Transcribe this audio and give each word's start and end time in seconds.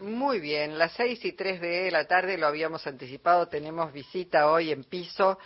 Muy 0.00 0.40
bien, 0.40 0.78
las 0.78 0.92
seis 0.92 1.22
y 1.26 1.32
tres 1.32 1.60
de 1.60 1.90
la 1.90 2.06
tarde 2.06 2.38
lo 2.38 2.46
habíamos 2.46 2.86
anticipado, 2.86 3.48
tenemos 3.48 3.92
visita 3.92 4.50
hoy 4.50 4.72
en 4.72 4.84
piso. 4.84 5.38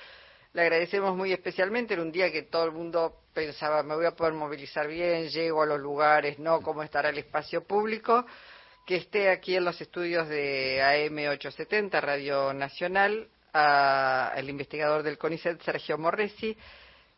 Le 0.53 0.63
agradecemos 0.63 1.17
muy 1.17 1.33
especialmente, 1.33 1.95
en 1.95 2.01
un 2.01 2.13
día 2.13 2.31
que 2.31 2.45
todo 2.45 2.65
el 2.65 2.71
mundo 2.71 3.23
pensaba, 3.35 3.83
me 3.83 3.97
voy 3.97 4.07
a 4.07 4.15
poder 4.15 4.33
movilizar 4.35 4.87
bien, 4.87 5.29
llego 5.29 5.65
a 5.65 5.67
los 5.67 5.81
lugares, 5.81 6.39
no, 6.39 6.61
cómo 6.63 6.85
estará 6.85 7.09
el 7.09 7.19
espacio 7.19 7.65
público, 7.65 8.25
que 8.87 8.95
esté 8.95 9.29
aquí 9.29 9.57
en 9.57 9.65
los 9.65 9.81
estudios 9.81 10.29
de 10.29 10.81
AM870, 10.81 12.01
Radio 12.01 12.53
Nacional, 12.55 13.27
el 14.37 14.49
investigador 14.49 15.03
del 15.03 15.19
CONICET, 15.19 15.63
Sergio 15.63 15.99
Morresi, 15.99 16.57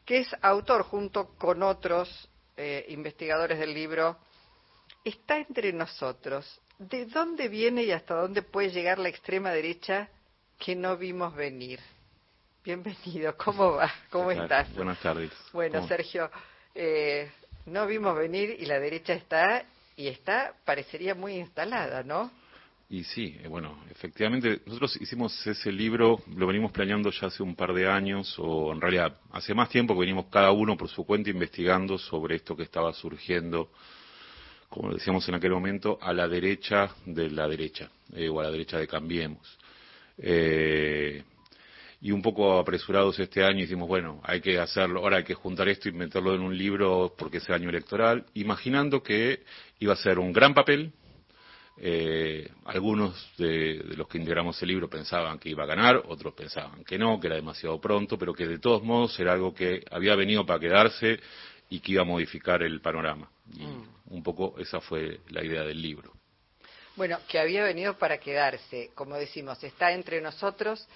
que 0.06 0.20
es 0.20 0.34
autor 0.40 0.84
junto 0.84 1.34
con 1.36 1.62
otros 1.62 2.30
eh, 2.56 2.86
investigadores 2.88 3.58
del 3.58 3.74
libro 3.74 4.16
Está 5.06 5.38
entre 5.38 5.72
nosotros, 5.72 6.60
¿de 6.78 7.06
dónde 7.06 7.48
viene 7.48 7.84
y 7.84 7.90
hasta 7.90 8.14
dónde 8.14 8.42
puede 8.42 8.70
llegar 8.70 8.98
la 8.98 9.08
extrema 9.08 9.50
derecha 9.50 10.08
que 10.58 10.74
no 10.74 10.96
vimos 10.96 11.34
venir? 11.34 11.80
Bienvenido, 12.64 13.36
¿cómo 13.36 13.72
va? 13.72 13.92
¿Cómo 14.10 14.30
estás? 14.30 14.74
Buenas 14.74 15.00
tardes. 15.00 15.30
Bueno, 15.52 15.86
Sergio, 15.86 16.30
eh, 16.74 17.30
no 17.66 17.86
vimos 17.86 18.16
venir 18.16 18.56
y 18.58 18.66
la 18.66 18.78
derecha 18.78 19.14
está, 19.14 19.64
y 19.96 20.08
está, 20.08 20.54
parecería 20.64 21.14
muy 21.14 21.34
instalada, 21.34 22.02
¿no? 22.02 22.30
Y 22.88 23.02
sí, 23.04 23.36
eh, 23.42 23.48
bueno, 23.48 23.84
efectivamente, 23.90 24.60
nosotros 24.66 25.00
hicimos 25.00 25.46
ese 25.46 25.72
libro, 25.72 26.20
lo 26.36 26.46
venimos 26.46 26.70
planeando 26.72 27.10
ya 27.10 27.28
hace 27.28 27.42
un 27.42 27.56
par 27.56 27.72
de 27.72 27.88
años, 27.88 28.36
o 28.38 28.72
en 28.72 28.80
realidad 28.80 29.18
hace 29.32 29.54
más 29.54 29.68
tiempo 29.68 29.94
que 29.94 30.00
venimos 30.00 30.26
cada 30.26 30.52
uno 30.52 30.76
por 30.76 30.88
su 30.88 31.04
cuenta 31.04 31.30
investigando 31.30 31.98
sobre 31.98 32.36
esto 32.36 32.56
que 32.56 32.64
estaba 32.64 32.92
surgiendo 32.92 33.70
como 34.68 34.92
decíamos 34.92 35.28
en 35.28 35.34
aquel 35.34 35.52
momento, 35.52 35.98
a 36.00 36.12
la 36.12 36.28
derecha 36.28 36.94
de 37.04 37.30
la 37.30 37.48
derecha, 37.48 37.90
eh, 38.14 38.28
o 38.28 38.40
a 38.40 38.44
la 38.44 38.50
derecha 38.50 38.78
de 38.78 38.86
Cambiemos. 38.86 39.58
Eh, 40.18 41.22
y 42.00 42.10
un 42.12 42.22
poco 42.22 42.58
apresurados 42.58 43.18
este 43.18 43.42
año 43.42 43.64
hicimos, 43.64 43.88
bueno, 43.88 44.20
hay 44.22 44.40
que 44.40 44.58
hacerlo, 44.58 45.00
ahora 45.00 45.18
hay 45.18 45.24
que 45.24 45.34
juntar 45.34 45.68
esto 45.68 45.88
y 45.88 45.92
meterlo 45.92 46.34
en 46.34 46.42
un 46.42 46.56
libro 46.56 47.14
porque 47.16 47.38
es 47.38 47.48
el 47.48 47.54
año 47.54 47.68
electoral, 47.70 48.26
imaginando 48.34 49.02
que 49.02 49.42
iba 49.78 49.94
a 49.94 49.96
ser 49.96 50.18
un 50.18 50.32
gran 50.32 50.54
papel. 50.54 50.92
Eh, 51.78 52.48
algunos 52.64 53.30
de, 53.36 53.82
los 53.96 54.08
que 54.08 54.18
integramos 54.18 54.60
el 54.62 54.68
libro 54.68 54.88
pensaban 54.88 55.38
que 55.38 55.50
iba 55.50 55.64
a 55.64 55.66
ganar, 55.66 56.02
otros 56.08 56.32
pensaban 56.34 56.84
que 56.84 56.98
no, 56.98 57.20
que 57.20 57.26
era 57.26 57.36
demasiado 57.36 57.80
pronto, 57.80 58.16
pero 58.16 58.32
que 58.32 58.46
de 58.46 58.58
todos 58.58 58.82
modos 58.82 59.18
era 59.20 59.32
algo 59.32 59.54
que 59.54 59.82
había 59.90 60.14
venido 60.16 60.46
para 60.46 60.60
quedarse 60.60 61.18
y 61.68 61.80
que 61.80 61.92
iba 61.92 62.02
a 62.02 62.06
modificar 62.06 62.62
el 62.62 62.80
panorama. 62.80 63.28
Y 63.54 63.64
mm. 63.64 63.95
Un 64.10 64.22
poco 64.22 64.54
esa 64.58 64.80
fue 64.80 65.20
la 65.28 65.44
idea 65.44 65.62
del 65.62 65.80
libro. 65.80 66.12
Bueno, 66.96 67.18
que 67.28 67.38
había 67.38 67.62
venido 67.62 67.98
para 67.98 68.18
quedarse, 68.18 68.90
como 68.94 69.16
decimos, 69.16 69.62
está 69.62 69.92
entre 69.92 70.20
nosotros. 70.20 70.86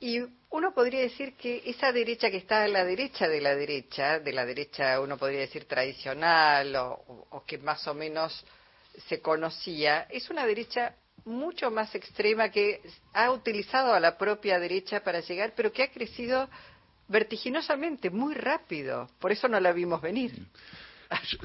Y 0.00 0.20
uno 0.50 0.74
podría 0.74 1.00
decir 1.00 1.34
que 1.34 1.62
esa 1.66 1.90
derecha 1.92 2.30
que 2.30 2.36
está 2.36 2.64
a 2.64 2.68
la 2.68 2.84
derecha 2.84 3.26
de 3.28 3.40
la 3.40 3.54
derecha, 3.54 4.20
de 4.20 4.32
la 4.32 4.44
derecha 4.44 5.00
uno 5.00 5.16
podría 5.16 5.40
decir 5.40 5.64
tradicional 5.64 6.74
o, 6.76 7.26
o 7.30 7.44
que 7.44 7.58
más 7.58 7.86
o 7.88 7.94
menos 7.94 8.44
se 9.08 9.20
conocía, 9.20 10.06
es 10.10 10.30
una 10.30 10.46
derecha 10.46 10.94
mucho 11.24 11.70
más 11.70 11.94
extrema 11.94 12.50
que 12.50 12.80
ha 13.12 13.30
utilizado 13.30 13.94
a 13.94 14.00
la 14.00 14.18
propia 14.18 14.58
derecha 14.58 15.02
para 15.02 15.20
llegar, 15.20 15.54
pero 15.56 15.72
que 15.72 15.82
ha 15.82 15.90
crecido 15.90 16.48
vertiginosamente, 17.08 18.10
muy 18.10 18.34
rápido. 18.34 19.08
Por 19.18 19.32
eso 19.32 19.48
no 19.48 19.58
la 19.60 19.72
vimos 19.72 20.00
venir. 20.00 20.46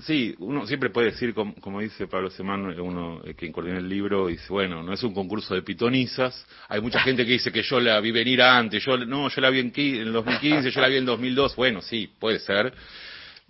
Sí, 0.04 0.36
uno 0.40 0.66
siempre 0.66 0.90
puede 0.90 1.12
decir, 1.12 1.34
como, 1.34 1.80
dice 1.80 2.08
Pablo 2.08 2.30
Semán, 2.30 2.80
uno 2.80 3.22
eh, 3.24 3.34
que 3.34 3.52
coordina 3.52 3.78
el 3.78 3.90
libro, 3.90 4.28
dice, 4.28 4.46
bueno, 4.50 4.84
no 4.84 4.94
es 4.94 5.04
un 5.04 5.14
concurso 5.14 5.54
de 5.54 5.62
pitonizas. 5.62 6.46
Hay 6.68 6.82
mucha 6.82 7.00
gente 7.02 7.26
que 7.26 7.34
dice 7.34 7.52
que 7.52 7.62
yo 7.62 7.80
la 7.80 8.00
vi 8.00 8.12
venir 8.12 8.42
antes, 8.42 8.84
yo 8.84 8.98
no, 8.98 9.30
yo 9.30 9.42
la 9.42 9.50
vi 9.50 9.60
en, 9.60 9.74
en 9.76 10.14
2015, 10.14 10.72
yo 10.72 10.82
la 10.82 10.88
vi 10.88 10.98
en 10.98 11.06
2002. 11.06 11.56
Bueno, 11.56 11.82
sí, 11.82 12.10
puede 12.20 12.40
ser. 12.40 12.74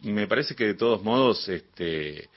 Me 0.04 0.28
parece 0.28 0.56
que 0.56 0.66
de 0.66 0.74
todos 0.76 1.04
modos, 1.04 1.48
este, 1.50 2.30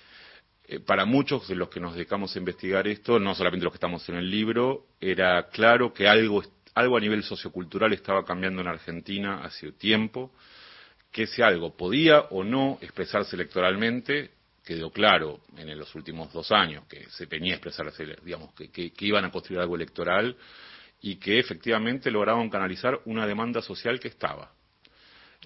eh, 0.68 0.80
para 0.80 1.04
muchos 1.04 1.48
de 1.48 1.54
los 1.54 1.68
que 1.68 1.80
nos 1.80 1.94
dedicamos 1.94 2.34
a 2.34 2.38
investigar 2.38 2.86
esto, 2.88 3.18
no 3.18 3.34
solamente 3.34 3.64
los 3.64 3.72
que 3.72 3.76
estamos 3.76 4.08
en 4.08 4.16
el 4.16 4.30
libro, 4.30 4.86
era 5.00 5.48
claro 5.48 5.92
que 5.92 6.08
algo 6.08 6.42
algo 6.74 6.96
a 6.96 7.00
nivel 7.00 7.22
sociocultural 7.22 7.92
estaba 7.92 8.24
cambiando 8.24 8.62
en 8.62 8.68
Argentina 8.68 9.42
hace 9.44 9.72
tiempo, 9.72 10.32
que 11.12 11.24
ese 11.24 11.44
algo 11.44 11.76
podía 11.76 12.20
o 12.30 12.42
no 12.42 12.78
expresarse 12.80 13.36
electoralmente, 13.36 14.30
quedó 14.64 14.90
claro 14.90 15.40
en 15.56 15.78
los 15.78 15.94
últimos 15.94 16.32
dos 16.32 16.50
años 16.50 16.84
que 16.88 17.04
se 17.10 17.26
venía 17.26 17.52
a 17.52 17.56
expresarse, 17.56 18.04
digamos, 18.24 18.54
que, 18.54 18.92
iban 19.00 19.24
a 19.24 19.30
construir 19.30 19.60
algo 19.60 19.76
electoral 19.76 20.36
y 21.02 21.16
que 21.16 21.38
efectivamente 21.38 22.10
lograban 22.10 22.48
canalizar 22.48 23.00
una 23.04 23.26
demanda 23.26 23.60
social 23.60 24.00
que 24.00 24.08
estaba. 24.08 24.52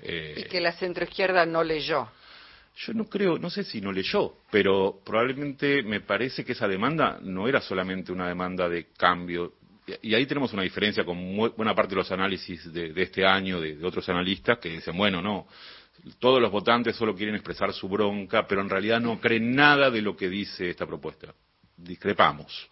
y 0.03 0.45
que 0.45 0.61
la 0.61 0.73
centroizquierda 0.73 1.45
no 1.47 1.65
leyó. 1.65 2.09
Yo 2.77 2.93
no 2.93 3.07
creo, 3.07 3.39
no 3.39 3.49
sé 3.49 3.65
si 3.65 3.81
no 3.81 3.91
leyó, 3.91 4.35
pero 4.51 5.01
probablemente 5.03 5.83
me 5.83 6.01
parece 6.01 6.45
que 6.45 6.53
esa 6.53 6.69
demanda 6.69 7.19
no 7.23 7.49
era 7.49 7.63
solamente 7.63 8.13
una 8.13 8.29
demanda 8.29 8.69
de 8.69 8.89
cambio 8.93 9.55
y 10.03 10.15
ahí 10.15 10.27
tenemos 10.27 10.53
una 10.53 10.63
diferencia 10.63 11.05
con 11.05 11.37
buena 11.57 11.75
parte 11.75 11.91
de 11.91 11.97
los 11.97 12.11
análisis 12.11 12.73
de, 12.73 12.93
este 12.97 13.25
año 13.25 13.61
de, 13.61 13.85
otros 13.85 14.09
analistas 14.09 14.59
que 14.59 14.69
dicen, 14.69 14.97
bueno, 14.97 15.23
no, 15.23 15.47
todos 16.19 16.41
los 16.41 16.51
votantes 16.51 16.97
solo 16.97 17.15
quieren 17.15 17.37
expresar 17.37 17.73
su 17.73 17.89
bronca, 17.89 18.47
pero 18.47 18.61
en 18.61 18.69
realidad 18.69 19.01
no 19.01 19.21
creen 19.21 19.55
nada 19.55 19.91
de 19.91 20.03
lo 20.03 20.17
que 20.17 20.29
dice 20.29 20.71
esta 20.71 20.87
propuesta. 20.87 21.33
Discrepamos. 21.77 22.69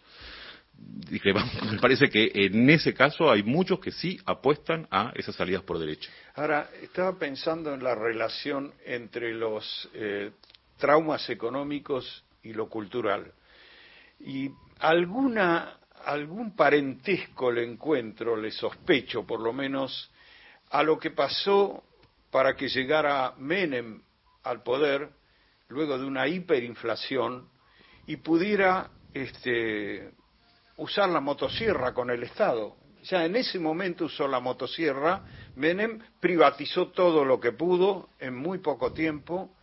Discrepamos. 0.73 1.53
Me 1.71 1.79
parece 1.79 2.09
que 2.09 2.29
en 2.33 2.69
ese 2.69 2.93
caso 2.93 3.31
hay 3.31 3.43
muchos 3.43 3.79
que 3.79 3.91
sí 3.91 4.19
apuestan 4.25 4.87
a 4.91 5.13
esas 5.15 5.35
salidas 5.35 5.63
por 5.63 5.79
derecha. 5.79 6.09
Ahora, 6.35 6.69
estaba 6.81 7.17
pensando 7.17 7.73
en 7.73 7.81
la 7.81 7.95
relación 7.95 8.73
entre 8.85 9.33
los 9.33 9.89
eh, 9.93 10.31
traumas 10.77 11.29
económicos 11.29 12.25
y 12.43 12.51
lo 12.51 12.67
cultural. 12.67 13.31
Y 14.19 14.49
alguna 14.79 15.77
algún 16.05 16.55
parentesco 16.55 17.51
le 17.51 17.63
encuentro, 17.63 18.35
le 18.35 18.51
sospecho 18.51 19.25
por 19.25 19.39
lo 19.39 19.51
menos, 19.51 20.11
a 20.69 20.83
lo 20.83 20.99
que 20.99 21.11
pasó 21.11 21.83
para 22.31 22.55
que 22.55 22.67
llegara 22.67 23.33
Menem 23.37 24.01
al 24.43 24.61
poder 24.61 25.09
luego 25.69 25.97
de 25.97 26.05
una 26.05 26.27
hiperinflación 26.27 27.49
y 28.07 28.17
pudiera 28.17 28.89
este, 29.13 30.11
usar 30.77 31.09
la 31.09 31.19
motosierra 31.19 31.93
con 31.93 32.11
el 32.11 32.23
Estado. 32.23 32.75
Ya 33.03 33.25
en 33.25 33.35
ese 33.35 33.59
momento 33.59 34.05
usó 34.05 34.27
la 34.27 34.39
motosierra, 34.39 35.23
Menem 35.55 35.99
privatizó 36.19 36.87
todo 36.87 37.23
lo 37.23 37.39
que 37.39 37.51
pudo 37.51 38.09
en 38.19 38.35
muy 38.35 38.59
poco 38.59 38.91
tiempo 38.93 39.55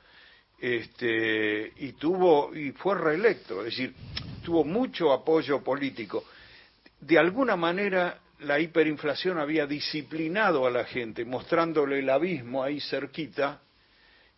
este, 0.61 1.73
y 1.77 1.93
tuvo 1.93 2.55
y 2.55 2.71
fue 2.73 2.97
reelecto, 2.97 3.61
es 3.61 3.77
decir, 3.77 3.95
tuvo 4.45 4.65
mucho 4.65 5.13
apoyo 5.13 5.63
político. 5.63 6.25
De 7.03 7.19
alguna 7.19 7.57
manera 7.57 8.21
la 8.39 8.61
hiperinflación 8.61 9.37
había 9.37 9.67
disciplinado 9.67 10.69
a 10.69 10.71
la 10.71 10.85
gente, 10.85 11.25
mostrándole 11.25 11.99
el 11.99 12.09
abismo 12.09 12.63
ahí 12.63 12.81
cerquita, 12.81 13.61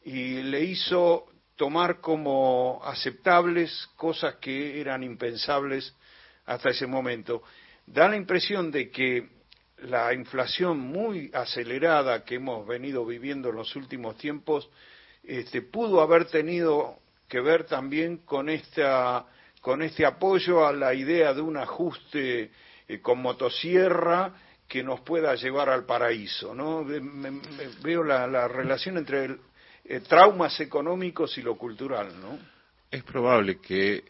y 0.03 0.43
le 0.43 0.65
hizo 0.65 1.27
tomar 1.57 2.01
como 2.01 2.81
aceptables 2.83 3.91
cosas 3.97 4.37
que 4.37 4.81
eran 4.81 5.03
impensables 5.03 5.95
hasta 6.47 6.71
ese 6.71 6.87
momento. 6.87 7.43
Da 7.87 8.09
la 8.09 8.17
impresión 8.17 8.71
de 8.71 8.91
que 8.91 9.29
la 9.83 10.15
inflación 10.15 10.79
muy 10.79 11.31
acelerada 11.35 12.25
que 12.25 12.37
hemos 12.37 12.67
venido 12.67 13.05
viviendo 13.05 13.51
en 13.51 13.57
los 13.57 13.77
últimos 13.77 14.17
tiempos 14.17 14.71
este, 15.23 15.61
pudo 15.61 16.01
haber 16.01 16.25
tenido 16.25 16.99
que 17.29 17.41
ver 17.43 17.65
también 17.65 18.19
con 18.25 18.49
esta 18.49 19.27
con 19.65 19.81
este 19.81 20.05
apoyo 20.05 20.67
a 20.67 20.75
la 20.75 20.93
idea 20.93 21.33
de 21.33 21.41
un 21.41 21.57
ajuste 21.57 22.51
eh, 22.87 23.01
con 23.01 23.23
motosierra 23.23 24.35
que 24.69 24.83
nos 24.83 25.01
pueda 25.01 25.35
llevar 25.37 25.71
al 25.71 25.87
paraíso. 25.87 26.55
¿no? 26.55 26.85
veo 27.83 28.05
la, 28.05 28.47
relación 28.47 28.99
entre 28.99 29.39
eh, 29.87 30.01
traumas 30.01 30.61
económicos 30.61 31.39
y 31.39 31.43
lo 31.43 31.57
cultural. 31.57 32.13
¿no? 32.21 32.39
Es 32.91 33.05
probable 33.05 33.59
que 33.59 34.05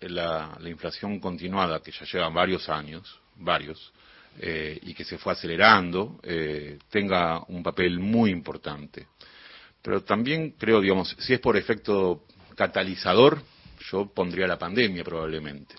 la, 0.00 0.58
inflación 0.64 1.20
continuada, 1.20 1.80
que 1.80 1.92
ya 1.92 2.04
lleva 2.04 2.28
varios 2.30 2.68
años, 2.68 3.20
varios, 3.36 3.92
eh, 4.40 4.76
y 4.82 4.92
que 4.92 5.04
se 5.04 5.18
fue 5.18 5.34
acelerando, 5.34 6.18
tenga 6.90 7.44
un 7.46 7.62
papel 7.62 8.00
muy 8.00 8.30
importante. 8.30 9.06
Pero 9.80 10.02
también 10.02 10.56
creo, 10.58 10.80
digamos, 10.80 11.14
si 11.20 11.32
es 11.32 11.38
por 11.38 11.56
efecto 11.56 12.24
catalizador, 12.56 13.40
yo 13.90 14.06
pondría 14.12 14.46
la 14.46 14.58
pandemia 14.58 15.04
probablemente, 15.04 15.74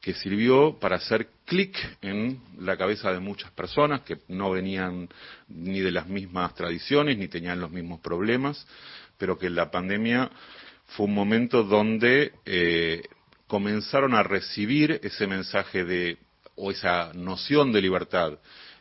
que 0.00 0.14
sirvió 0.14 0.78
para 0.78 0.96
hacer 0.96 1.28
clic 1.44 1.76
en 2.02 2.40
la 2.58 2.76
cabeza 2.76 3.12
de 3.12 3.20
muchas 3.20 3.50
personas 3.52 4.02
que 4.02 4.18
no 4.28 4.50
venían 4.50 5.08
ni 5.48 5.80
de 5.80 5.90
las 5.90 6.06
mismas 6.06 6.54
tradiciones 6.54 7.16
ni 7.18 7.28
tenían 7.28 7.60
los 7.60 7.70
mismos 7.70 8.00
problemas, 8.00 8.66
pero 9.18 9.38
que 9.38 9.50
la 9.50 9.70
pandemia 9.70 10.30
fue 10.88 11.06
un 11.06 11.14
momento 11.14 11.62
donde 11.62 12.32
eh, 12.44 13.02
comenzaron 13.46 14.14
a 14.14 14.22
recibir 14.22 15.00
ese 15.02 15.26
mensaje 15.26 15.84
de, 15.84 16.18
o 16.56 16.70
esa 16.70 17.12
noción 17.14 17.72
de 17.72 17.82
libertad 17.82 18.38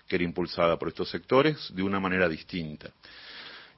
que 0.07 0.15
era 0.15 0.25
impulsada 0.25 0.77
por 0.77 0.89
estos 0.89 1.09
sectores 1.09 1.73
de 1.73 1.83
una 1.83 1.99
manera 1.99 2.27
distinta. 2.27 2.91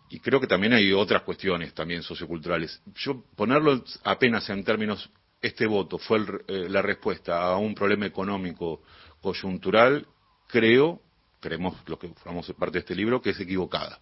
Y 0.10 0.19
creo 0.19 0.40
que 0.40 0.48
también 0.48 0.74
hay 0.74 0.94
otras 0.94 1.24
cuestiones 1.24 1.74
también 1.74 2.04
socioculturales. 2.04 2.81
Yo 2.96 3.24
ponerlo 3.36 3.84
apenas 4.04 4.50
en 4.50 4.63
términos, 4.63 5.10
este 5.42 5.66
voto 5.66 5.98
fue 5.98 6.19
eh, 6.48 6.68
la 6.69 6.81
respuesta 6.81 7.44
a 7.44 7.57
un 7.57 7.74
problema 7.74 8.06
económico 8.06 8.81
coyuntural, 9.22 10.06
creo, 10.48 11.02
creemos 11.40 11.75
los 11.88 12.00
que 12.00 12.10
formamos 12.10 12.52
parte 12.57 12.74
de 12.74 12.80
este 12.80 12.96
libro, 12.96 13.22
que 13.22 13.31
es 13.31 13.40
equivocada. 13.40 14.00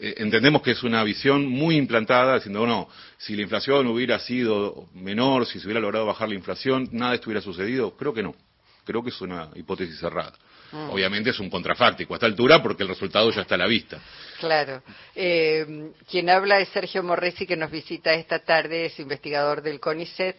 Eh, 0.00 0.14
entendemos 0.18 0.62
que 0.62 0.72
es 0.72 0.82
una 0.82 1.04
visión 1.04 1.46
muy 1.46 1.76
implantada, 1.76 2.36
diciendo, 2.36 2.66
no, 2.66 2.88
si 3.18 3.36
la 3.36 3.42
inflación 3.42 3.86
hubiera 3.86 4.18
sido 4.18 4.88
menor, 4.94 5.46
si 5.46 5.60
se 5.60 5.66
hubiera 5.66 5.80
logrado 5.80 6.06
bajar 6.06 6.28
la 6.28 6.34
inflación, 6.34 6.88
nada 6.92 7.14
esto 7.14 7.26
hubiera 7.26 7.42
sucedido. 7.42 7.96
Creo 7.96 8.12
que 8.14 8.22
no. 8.22 8.34
Creo 8.84 9.02
que 9.02 9.10
es 9.10 9.20
una 9.20 9.50
hipótesis 9.54 9.98
cerrada. 9.98 10.32
Mm. 10.74 10.90
Obviamente 10.90 11.30
es 11.30 11.38
un 11.38 11.48
contrafáctico 11.48 12.14
a 12.14 12.16
esta 12.16 12.26
altura 12.26 12.60
porque 12.62 12.82
el 12.82 12.88
resultado 12.88 13.30
ya 13.30 13.42
está 13.42 13.54
a 13.54 13.58
la 13.58 13.66
vista. 13.66 14.00
Claro. 14.40 14.82
Eh, 15.14 15.92
quien 16.10 16.28
habla 16.28 16.58
es 16.58 16.68
Sergio 16.70 17.02
Morresi, 17.02 17.46
que 17.46 17.56
nos 17.56 17.70
visita 17.70 18.12
esta 18.12 18.40
tarde, 18.40 18.86
es 18.86 18.98
investigador 18.98 19.62
del 19.62 19.78
CONICET. 19.78 20.36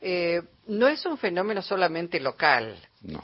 Eh, 0.00 0.42
no 0.68 0.88
es 0.88 1.04
un 1.04 1.18
fenómeno 1.18 1.60
solamente 1.60 2.18
local. 2.18 2.76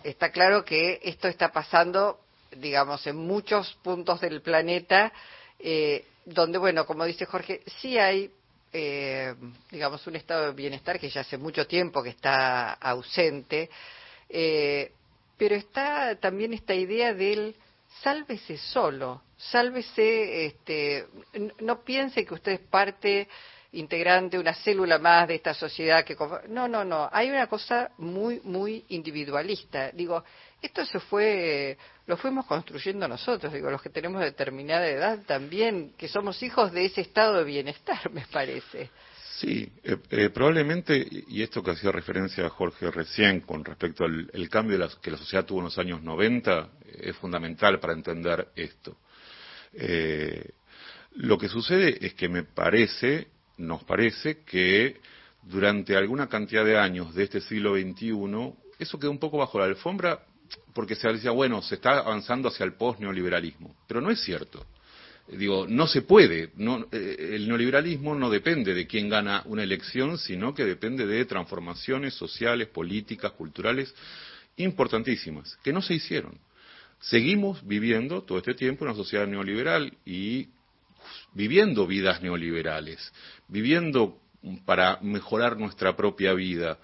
Está 0.05 0.31
claro 0.31 0.63
que 0.63 1.01
esto 1.03 1.29
está 1.29 1.51
pasando, 1.51 2.21
digamos, 2.57 3.07
en 3.07 3.17
muchos 3.17 3.73
puntos 3.83 4.21
del 4.21 4.43
planeta, 4.43 5.11
eh, 5.59 6.05
donde, 6.27 6.59
bueno, 6.59 6.85
como 6.85 7.07
dice 7.07 7.25
Jorge, 7.25 7.63
sí 7.81 7.97
hay, 7.99 8.31
digamos, 9.71 10.07
un 10.07 10.17
estado 10.17 10.47
de 10.47 10.53
bienestar 10.53 11.01
que 11.01 11.09
ya 11.09 11.23
hace 11.23 11.39
mucho 11.39 11.67
tiempo 11.67 12.03
que 12.03 12.11
está 12.11 12.75
ausente 12.75 13.71
pero 14.31 15.55
está 15.55 16.17
también 16.17 16.53
esta 16.53 16.75
idea 16.75 17.15
del 17.15 17.57
sálvese 18.03 18.57
solo, 18.57 19.23
sálvese, 19.37 20.47
este, 20.47 21.07
no 21.61 21.83
piense 21.83 22.25
que 22.25 22.35
usted 22.35 22.53
es 22.53 22.61
parte 22.61 23.29
integrante, 23.73 24.39
una 24.39 24.55
célula 24.55 24.99
más 24.99 25.29
de 25.29 25.37
esta 25.37 25.55
sociedad 25.55 26.05
que 26.05 26.17
no, 26.49 26.67
no, 26.67 26.85
no, 26.85 27.09
hay 27.13 27.31
una 27.31 27.47
cosa 27.47 27.91
muy, 27.99 28.41
muy 28.43 28.85
individualista. 28.89 29.91
Digo, 29.93 30.25
esto 30.61 30.85
se 30.85 30.99
fue, 30.99 31.79
lo 32.07 32.17
fuimos 32.17 32.47
construyendo 32.47 33.07
nosotros, 33.07 33.53
digo, 33.53 33.71
los 33.71 33.81
que 33.81 33.91
tenemos 33.91 34.21
determinada 34.23 34.87
edad 34.87 35.21
también, 35.27 35.95
que 35.97 36.09
somos 36.09 36.43
hijos 36.43 36.73
de 36.73 36.87
ese 36.87 37.03
estado 37.03 37.39
de 37.39 37.45
bienestar, 37.45 38.11
me 38.13 38.27
parece. 38.27 38.91
Sí, 39.41 39.73
eh, 39.85 39.97
eh, 40.11 40.29
probablemente, 40.29 41.09
y 41.29 41.41
esto 41.41 41.63
que 41.63 41.71
hacía 41.71 41.91
referencia 41.91 42.45
a 42.45 42.51
Jorge 42.51 42.91
recién 42.91 43.41
con 43.41 43.65
respecto 43.65 44.05
al 44.05 44.49
cambio 44.51 44.87
que 45.01 45.11
la 45.11 45.17
sociedad 45.17 45.47
tuvo 45.47 45.61
en 45.61 45.65
los 45.65 45.79
años 45.79 46.03
90, 46.03 46.69
es 47.01 47.17
fundamental 47.17 47.81
para 47.81 47.95
entender 47.95 48.49
esto. 48.55 48.99
Eh, 49.73 50.47
lo 51.13 51.39
que 51.39 51.49
sucede 51.49 52.05
es 52.05 52.13
que 52.13 52.29
me 52.29 52.43
parece, 52.43 53.29
nos 53.57 53.83
parece, 53.85 54.43
que 54.45 55.01
durante 55.41 55.97
alguna 55.97 56.29
cantidad 56.29 56.63
de 56.63 56.77
años 56.77 57.15
de 57.15 57.25
este 57.25 57.41
siglo 57.41 57.77
XXI, 57.77 58.53
eso 58.79 58.99
quedó 58.99 59.11
un 59.11 59.19
poco 59.19 59.39
bajo 59.39 59.59
la 59.59 59.65
alfombra 59.65 60.23
porque 60.75 60.95
se 60.95 61.09
decía, 61.09 61.31
bueno, 61.31 61.63
se 61.63 61.77
está 61.77 62.01
avanzando 62.01 62.51
hacia 62.51 62.65
el 62.65 62.75
post-neoliberalismo, 62.75 63.75
pero 63.89 64.03
no 64.03 64.11
es 64.11 64.21
cierto 64.21 64.67
digo, 65.37 65.67
no 65.69 65.87
se 65.87 66.03
puede. 66.03 66.51
Eh, 66.93 67.31
el 67.35 67.49
neoliberalismo 67.49 68.15
no 68.15 68.31
depende 68.31 68.75
de 68.75 68.87
quién 68.87 69.09
gana 69.09 69.43
una 69.47 69.63
elección, 69.63 70.19
sino 70.19 70.55
que 70.55 70.65
depende 70.65 71.07
de 71.07 71.25
transformaciones 71.25 72.15
sociales, 72.15 72.69
políticas, 72.69 73.33
culturales 73.33 73.95
importantísimas, 74.57 75.59
que 75.63 75.73
no 75.73 75.83
se 75.83 75.95
hicieron. 75.95 76.39
Seguimos 77.01 77.67
viviendo 77.67 78.23
todo 78.23 78.39
este 78.39 78.55
tiempo 78.55 78.85
una 78.85 78.95
sociedad 78.95 79.27
neoliberal 79.27 79.97
y 80.05 80.49
viviendo 81.33 81.87
vidas 81.87 82.21
neoliberales, 82.23 83.13
viviendo 83.49 84.19
para 84.65 84.99
mejorar 85.01 85.57
nuestra 85.57 85.97
propia 85.97 86.35
vida. 86.35 86.79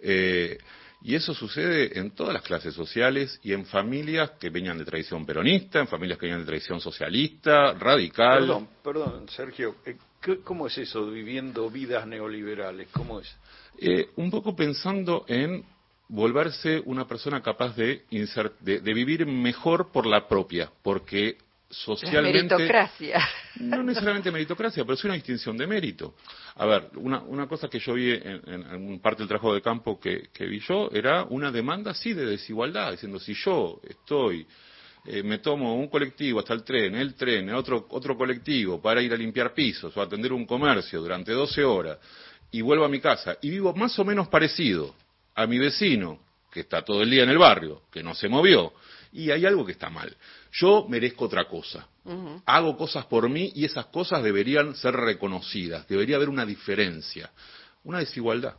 Eh, 0.00 0.58
y 1.04 1.14
eso 1.14 1.34
sucede 1.34 1.98
en 1.98 2.12
todas 2.12 2.32
las 2.32 2.42
clases 2.42 2.74
sociales 2.74 3.38
y 3.42 3.52
en 3.52 3.66
familias 3.66 4.32
que 4.40 4.50
venían 4.50 4.78
de 4.78 4.84
tradición 4.84 5.26
peronista, 5.26 5.80
en 5.80 5.88
familias 5.88 6.18
que 6.18 6.26
venían 6.26 6.40
de 6.40 6.46
tradición 6.46 6.80
socialista, 6.80 7.72
radical. 7.74 8.40
Perdón, 8.40 8.68
perdón, 8.82 9.28
Sergio, 9.28 9.76
eh, 9.84 9.96
¿cómo 10.44 10.66
es 10.66 10.78
eso, 10.78 11.10
viviendo 11.10 11.68
vidas 11.70 12.06
neoliberales? 12.06 12.88
¿Cómo 12.92 13.20
es? 13.20 13.34
Eh, 13.78 14.10
un 14.16 14.30
poco 14.30 14.54
pensando 14.54 15.24
en 15.26 15.64
volverse 16.08 16.82
una 16.84 17.06
persona 17.06 17.42
capaz 17.42 17.74
de, 17.74 18.04
de 18.60 18.94
vivir 18.94 19.26
mejor 19.26 19.90
por 19.90 20.06
la 20.06 20.28
propia, 20.28 20.70
porque 20.82 21.38
socialmente... 21.72 22.38
meritocracia. 22.38 23.28
No 23.60 23.82
necesariamente 23.82 24.30
meritocracia, 24.30 24.84
pero 24.84 24.94
es 24.94 25.04
una 25.04 25.14
distinción 25.14 25.56
de 25.56 25.66
mérito. 25.66 26.14
A 26.56 26.66
ver, 26.66 26.90
una, 26.96 27.20
una 27.22 27.48
cosa 27.48 27.68
que 27.68 27.78
yo 27.78 27.94
vi 27.94 28.12
en, 28.12 28.42
en, 28.46 29.00
parte 29.00 29.20
del 29.20 29.28
trabajo 29.28 29.54
de 29.54 29.62
campo 29.62 29.98
que, 29.98 30.28
vi 30.38 30.60
yo 30.60 30.90
era 30.92 31.24
una 31.24 31.50
demanda, 31.50 31.94
sí, 31.94 32.12
de 32.12 32.26
desigualdad, 32.26 32.92
diciendo, 32.92 33.18
si 33.18 33.34
yo 33.34 33.80
estoy, 33.88 34.46
eh, 35.06 35.22
me 35.22 35.38
tomo 35.38 35.74
un 35.74 35.88
colectivo 35.88 36.40
hasta 36.40 36.54
el 36.54 36.62
tren, 36.62 36.94
el 36.94 37.14
tren, 37.14 37.50
otro, 37.54 37.86
otro 37.90 38.16
colectivo 38.16 38.80
para 38.80 39.00
ir 39.00 39.12
a 39.12 39.16
limpiar 39.16 39.54
pisos 39.54 39.96
o 39.96 40.02
atender 40.02 40.32
un 40.32 40.46
comercio 40.46 41.00
durante 41.00 41.32
12 41.32 41.64
horas 41.64 41.98
y 42.50 42.60
vuelvo 42.60 42.84
a 42.84 42.88
mi 42.88 43.00
casa 43.00 43.38
y 43.40 43.50
vivo 43.50 43.74
más 43.74 43.98
o 43.98 44.04
menos 44.04 44.28
parecido 44.28 44.94
a 45.34 45.46
mi 45.46 45.58
vecino, 45.58 46.20
que 46.52 46.60
está 46.60 46.82
todo 46.82 47.02
el 47.02 47.10
día 47.10 47.22
en 47.22 47.30
el 47.30 47.38
barrio, 47.38 47.82
que 47.90 48.02
no 48.02 48.14
se 48.14 48.28
movió, 48.28 48.74
y 49.12 49.30
hay 49.30 49.44
algo 49.46 49.64
que 49.64 49.72
está 49.72 49.90
mal. 49.90 50.14
Yo 50.52 50.86
merezco 50.88 51.26
otra 51.26 51.46
cosa. 51.46 51.86
Hago 52.46 52.76
cosas 52.76 53.06
por 53.06 53.28
mí 53.28 53.52
y 53.54 53.64
esas 53.64 53.86
cosas 53.86 54.22
deberían 54.22 54.74
ser 54.74 54.94
reconocidas. 54.94 55.86
Debería 55.86 56.16
haber 56.16 56.28
una 56.28 56.44
diferencia, 56.44 57.30
una 57.84 57.98
desigualdad. 57.98 58.56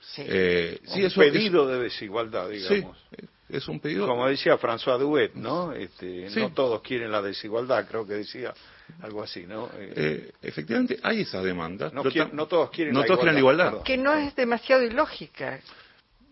Sí, 0.00 0.22
eh, 0.26 0.80
un 0.86 1.10
pedido 1.10 1.66
de 1.66 1.78
desigualdad, 1.80 2.48
digamos. 2.50 2.96
Sí, 3.10 3.26
es 3.48 3.68
un 3.68 3.80
pedido. 3.80 4.06
Como 4.06 4.26
decía 4.26 4.58
François 4.58 4.98
Duet, 4.98 5.34
¿no? 5.34 5.72
Este, 5.72 6.28
No 6.36 6.52
todos 6.52 6.82
quieren 6.82 7.10
la 7.10 7.22
desigualdad, 7.22 7.86
creo 7.88 8.06
que 8.06 8.14
decía 8.14 8.52
algo 9.00 9.22
así, 9.22 9.46
¿no? 9.46 9.66
Eh, 9.74 9.92
eh, 9.96 10.32
efectivamente, 10.42 10.98
hay 11.02 11.22
esa 11.22 11.42
demanda. 11.42 11.90
No, 11.92 12.02
todos 12.02 12.12
quieren 12.12 12.36
no 12.36 12.46
todos 12.46 12.70
quieren 12.70 12.94
la 12.94 13.38
igualdad. 13.38 13.82
Que 13.82 13.96
no 13.96 14.14
es 14.14 14.34
demasiado 14.34 14.82
ilógica. 14.82 15.60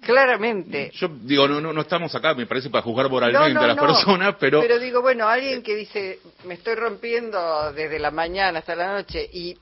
Claramente. 0.01 0.91
Yo 0.95 1.09
digo, 1.09 1.47
no, 1.47 1.61
no, 1.61 1.73
no 1.73 1.81
estamos 1.83 2.15
acá, 2.15 2.35
me 2.35 2.47
parece, 2.47 2.71
para 2.71 2.83
juzgar 2.83 3.11
moralmente 3.11 3.59
a 3.59 3.67
las 3.67 3.79
personas, 3.79 4.37
pero... 4.41 4.61
Pero 4.61 4.79
digo, 4.79 5.03
bueno, 5.03 5.29
alguien 5.29 5.63
que 5.63 5.77
dice, 5.77 6.21
me 6.45 6.55
estoy 6.55 6.75
rompiendo 6.75 7.73
desde 7.73 7.99
la 7.99 8.11
mañana 8.11 8.61
hasta 8.61 8.75
la 8.75 8.95
noche 8.95 9.29
y... 9.33 9.57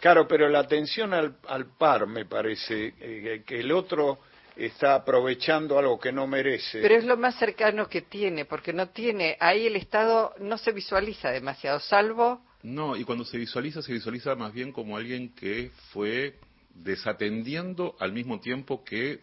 Claro, 0.00 0.28
pero 0.28 0.48
la 0.48 0.60
atención 0.60 1.14
al, 1.14 1.36
al 1.48 1.66
par, 1.76 2.06
me 2.06 2.26
parece, 2.26 2.94
eh, 3.00 3.42
que 3.46 3.60
el 3.60 3.72
otro 3.72 4.18
está 4.56 4.94
aprovechando 4.96 5.78
algo 5.78 5.98
que 5.98 6.12
no 6.12 6.26
merece. 6.26 6.80
Pero 6.80 6.94
es 6.94 7.04
lo 7.04 7.16
más 7.16 7.36
cercano 7.36 7.88
que 7.88 8.02
tiene, 8.02 8.44
porque 8.44 8.72
no 8.72 8.88
tiene, 8.88 9.36
ahí 9.40 9.66
el 9.66 9.76
Estado 9.76 10.34
no 10.40 10.58
se 10.58 10.72
visualiza 10.72 11.30
demasiado, 11.30 11.80
salvo... 11.80 12.40
No, 12.62 12.96
y 12.96 13.04
cuando 13.04 13.24
se 13.24 13.36
visualiza, 13.36 13.82
se 13.82 13.92
visualiza 13.92 14.34
más 14.36 14.52
bien 14.52 14.72
como 14.72 14.96
alguien 14.96 15.34
que 15.34 15.70
fue 15.92 16.34
desatendiendo 16.74 17.94
al 18.00 18.12
mismo 18.12 18.40
tiempo 18.40 18.82
que 18.84 19.20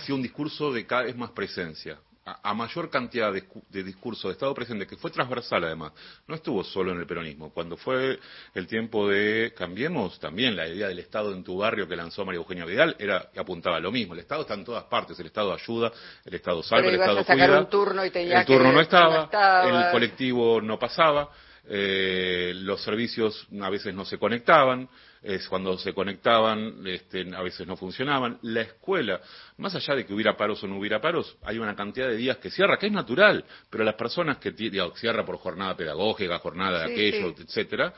sido 0.00 0.16
un 0.16 0.22
discurso 0.22 0.72
de 0.72 0.86
cada 0.86 1.02
vez 1.02 1.16
más 1.16 1.30
presencia. 1.30 1.98
A, 2.42 2.54
mayor 2.54 2.90
cantidad 2.90 3.32
de, 3.32 3.44
de, 3.70 3.84
discurso 3.84 4.26
de 4.26 4.32
Estado 4.32 4.52
presente, 4.52 4.84
que 4.84 4.96
fue 4.96 5.12
transversal 5.12 5.62
además, 5.62 5.92
no 6.26 6.34
estuvo 6.34 6.64
solo 6.64 6.90
en 6.90 6.98
el 6.98 7.06
peronismo. 7.06 7.52
Cuando 7.52 7.76
fue 7.76 8.18
el 8.52 8.66
tiempo 8.66 9.08
de 9.08 9.54
Cambiemos, 9.56 10.18
también 10.18 10.56
la 10.56 10.66
idea 10.66 10.88
del 10.88 10.98
Estado 10.98 11.32
en 11.32 11.44
tu 11.44 11.58
barrio 11.58 11.86
que 11.86 11.94
lanzó 11.94 12.24
María 12.24 12.40
Eugenia 12.40 12.64
Vidal 12.64 12.96
era 12.98 13.30
apuntaba 13.36 13.76
a 13.76 13.80
lo 13.80 13.92
mismo. 13.92 14.14
El 14.14 14.20
Estado 14.20 14.42
está 14.42 14.54
en 14.54 14.64
todas 14.64 14.82
partes, 14.84 15.16
el 15.20 15.26
Estado 15.26 15.52
ayuda, 15.54 15.92
el 16.24 16.34
Estado 16.34 16.64
salva, 16.64 16.88
el 16.88 16.94
Estado 16.96 17.24
cuida. 17.24 17.60
Un 17.60 17.70
turno 17.70 18.04
y 18.04 18.10
el 18.12 18.44
turno 18.44 18.72
no 18.72 18.80
estaba, 18.80 19.30
el 19.62 19.92
colectivo 19.92 20.60
no 20.60 20.80
pasaba. 20.80 21.30
Eh, 21.68 22.52
los 22.54 22.82
servicios 22.82 23.46
a 23.60 23.70
veces 23.70 23.92
no 23.94 24.04
se 24.04 24.18
conectaban, 24.18 24.88
es 25.22 25.48
cuando 25.48 25.76
se 25.78 25.92
conectaban 25.92 26.86
este, 26.86 27.26
a 27.34 27.42
veces 27.42 27.66
no 27.66 27.76
funcionaban. 27.76 28.38
La 28.42 28.62
escuela, 28.62 29.20
más 29.58 29.74
allá 29.74 29.96
de 29.96 30.06
que 30.06 30.14
hubiera 30.14 30.36
paros 30.36 30.62
o 30.62 30.68
no 30.68 30.78
hubiera 30.78 31.00
paros, 31.00 31.36
hay 31.42 31.58
una 31.58 31.74
cantidad 31.74 32.08
de 32.08 32.16
días 32.16 32.36
que 32.38 32.50
cierra, 32.50 32.78
que 32.78 32.86
es 32.86 32.92
natural, 32.92 33.44
pero 33.68 33.82
las 33.82 33.96
personas 33.96 34.38
que 34.38 34.52
cierra 34.94 35.24
por 35.24 35.38
jornada 35.38 35.76
pedagógica, 35.76 36.38
jornada 36.38 36.86
de 36.86 36.92
aquello, 36.92 37.34
etcétera, 37.36 37.92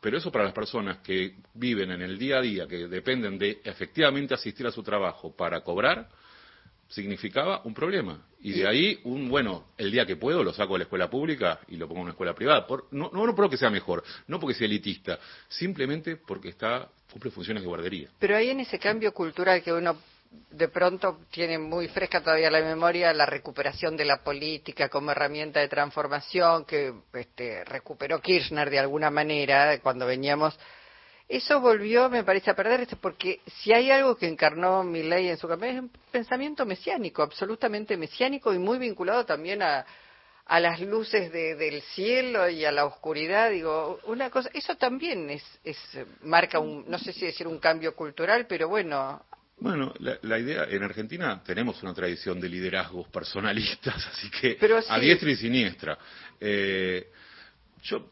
pero 0.00 0.18
eso 0.18 0.30
para 0.30 0.44
las 0.44 0.54
personas 0.54 0.98
que 0.98 1.36
viven 1.54 1.90
en 1.90 2.02
el 2.02 2.18
día 2.18 2.38
a 2.38 2.42
día, 2.42 2.66
que 2.66 2.88
dependen 2.88 3.38
de 3.38 3.60
efectivamente 3.64 4.34
asistir 4.34 4.66
a 4.66 4.70
su 4.70 4.82
trabajo 4.82 5.34
para 5.36 5.60
cobrar, 5.62 6.08
significaba 6.88 7.62
un 7.64 7.74
problema. 7.74 8.26
Y 8.40 8.52
de 8.52 8.68
ahí, 8.68 9.00
un 9.04 9.28
bueno, 9.28 9.68
el 9.78 9.90
día 9.90 10.04
que 10.04 10.16
puedo 10.16 10.42
lo 10.44 10.52
saco 10.52 10.74
de 10.74 10.80
la 10.80 10.84
escuela 10.84 11.08
pública 11.08 11.60
y 11.68 11.76
lo 11.76 11.88
pongo 11.88 12.00
en 12.00 12.04
una 12.04 12.12
escuela 12.12 12.34
privada. 12.34 12.66
Por, 12.66 12.88
no, 12.90 13.10
no, 13.12 13.34
porque 13.34 13.56
sea 13.56 13.70
mejor, 13.70 14.04
no 14.26 14.38
porque 14.38 14.54
sea 14.54 14.66
elitista, 14.66 15.18
simplemente 15.48 16.16
porque 16.16 16.50
está 16.50 16.88
cumple 17.10 17.30
funciones 17.30 17.62
de 17.62 17.68
guardería. 17.68 18.08
Pero 18.18 18.36
ahí 18.36 18.50
en 18.50 18.60
ese 18.60 18.78
cambio 18.78 19.12
cultural 19.12 19.62
que 19.62 19.72
uno 19.72 19.96
de 20.50 20.68
pronto 20.68 21.20
tiene 21.30 21.58
muy 21.58 21.88
fresca 21.88 22.20
todavía 22.20 22.50
la 22.50 22.60
memoria 22.60 23.12
la 23.12 23.26
recuperación 23.26 23.96
de 23.96 24.04
la 24.04 24.22
política 24.22 24.88
como 24.88 25.12
herramienta 25.12 25.60
de 25.60 25.68
transformación 25.68 26.64
que 26.64 26.92
este, 27.12 27.64
recuperó 27.64 28.20
Kirchner 28.20 28.68
de 28.68 28.78
alguna 28.78 29.10
manera 29.10 29.78
cuando 29.80 30.06
veníamos. 30.06 30.58
Eso 31.28 31.60
volvió, 31.60 32.10
me 32.10 32.22
parece, 32.22 32.50
a 32.50 32.54
perder, 32.54 32.86
porque 33.00 33.40
si 33.46 33.72
hay 33.72 33.90
algo 33.90 34.16
que 34.16 34.28
encarnó 34.28 34.84
Milley 34.84 35.28
en 35.28 35.38
su 35.38 35.48
campaña 35.48 35.72
es 35.72 35.80
un 35.80 35.90
pensamiento 36.10 36.66
mesiánico, 36.66 37.22
absolutamente 37.22 37.96
mesiánico 37.96 38.52
y 38.52 38.58
muy 38.58 38.78
vinculado 38.78 39.24
también 39.24 39.62
a, 39.62 39.86
a 40.46 40.60
las 40.60 40.80
luces 40.80 41.32
del 41.32 41.80
cielo 41.80 42.48
y 42.48 42.64
a 42.64 42.72
la 42.72 42.84
oscuridad, 42.84 43.50
digo, 43.50 44.00
una 44.04 44.28
cosa, 44.28 44.50
eso 44.52 44.76
también 44.76 45.30
es, 45.30 45.42
es 45.64 45.78
marca 46.22 46.58
un, 46.58 46.84
no 46.88 46.98
sé 46.98 47.12
si 47.12 47.24
decir 47.24 47.46
un 47.46 47.58
cambio 47.58 47.94
cultural, 47.94 48.46
pero 48.46 48.68
bueno. 48.68 49.24
Bueno, 49.56 49.94
la, 50.00 50.38
idea, 50.38 50.64
en 50.64 50.82
Argentina 50.82 51.42
tenemos 51.42 51.82
una 51.82 51.94
tradición 51.94 52.38
de 52.40 52.48
liderazgos 52.48 53.08
personalistas, 53.08 54.06
así 54.12 54.30
que 54.30 54.58
a 54.88 54.98
diestra 54.98 55.30
y 55.30 55.36
siniestra. 55.36 55.98
Eh, 56.38 57.10
yo 57.82 58.10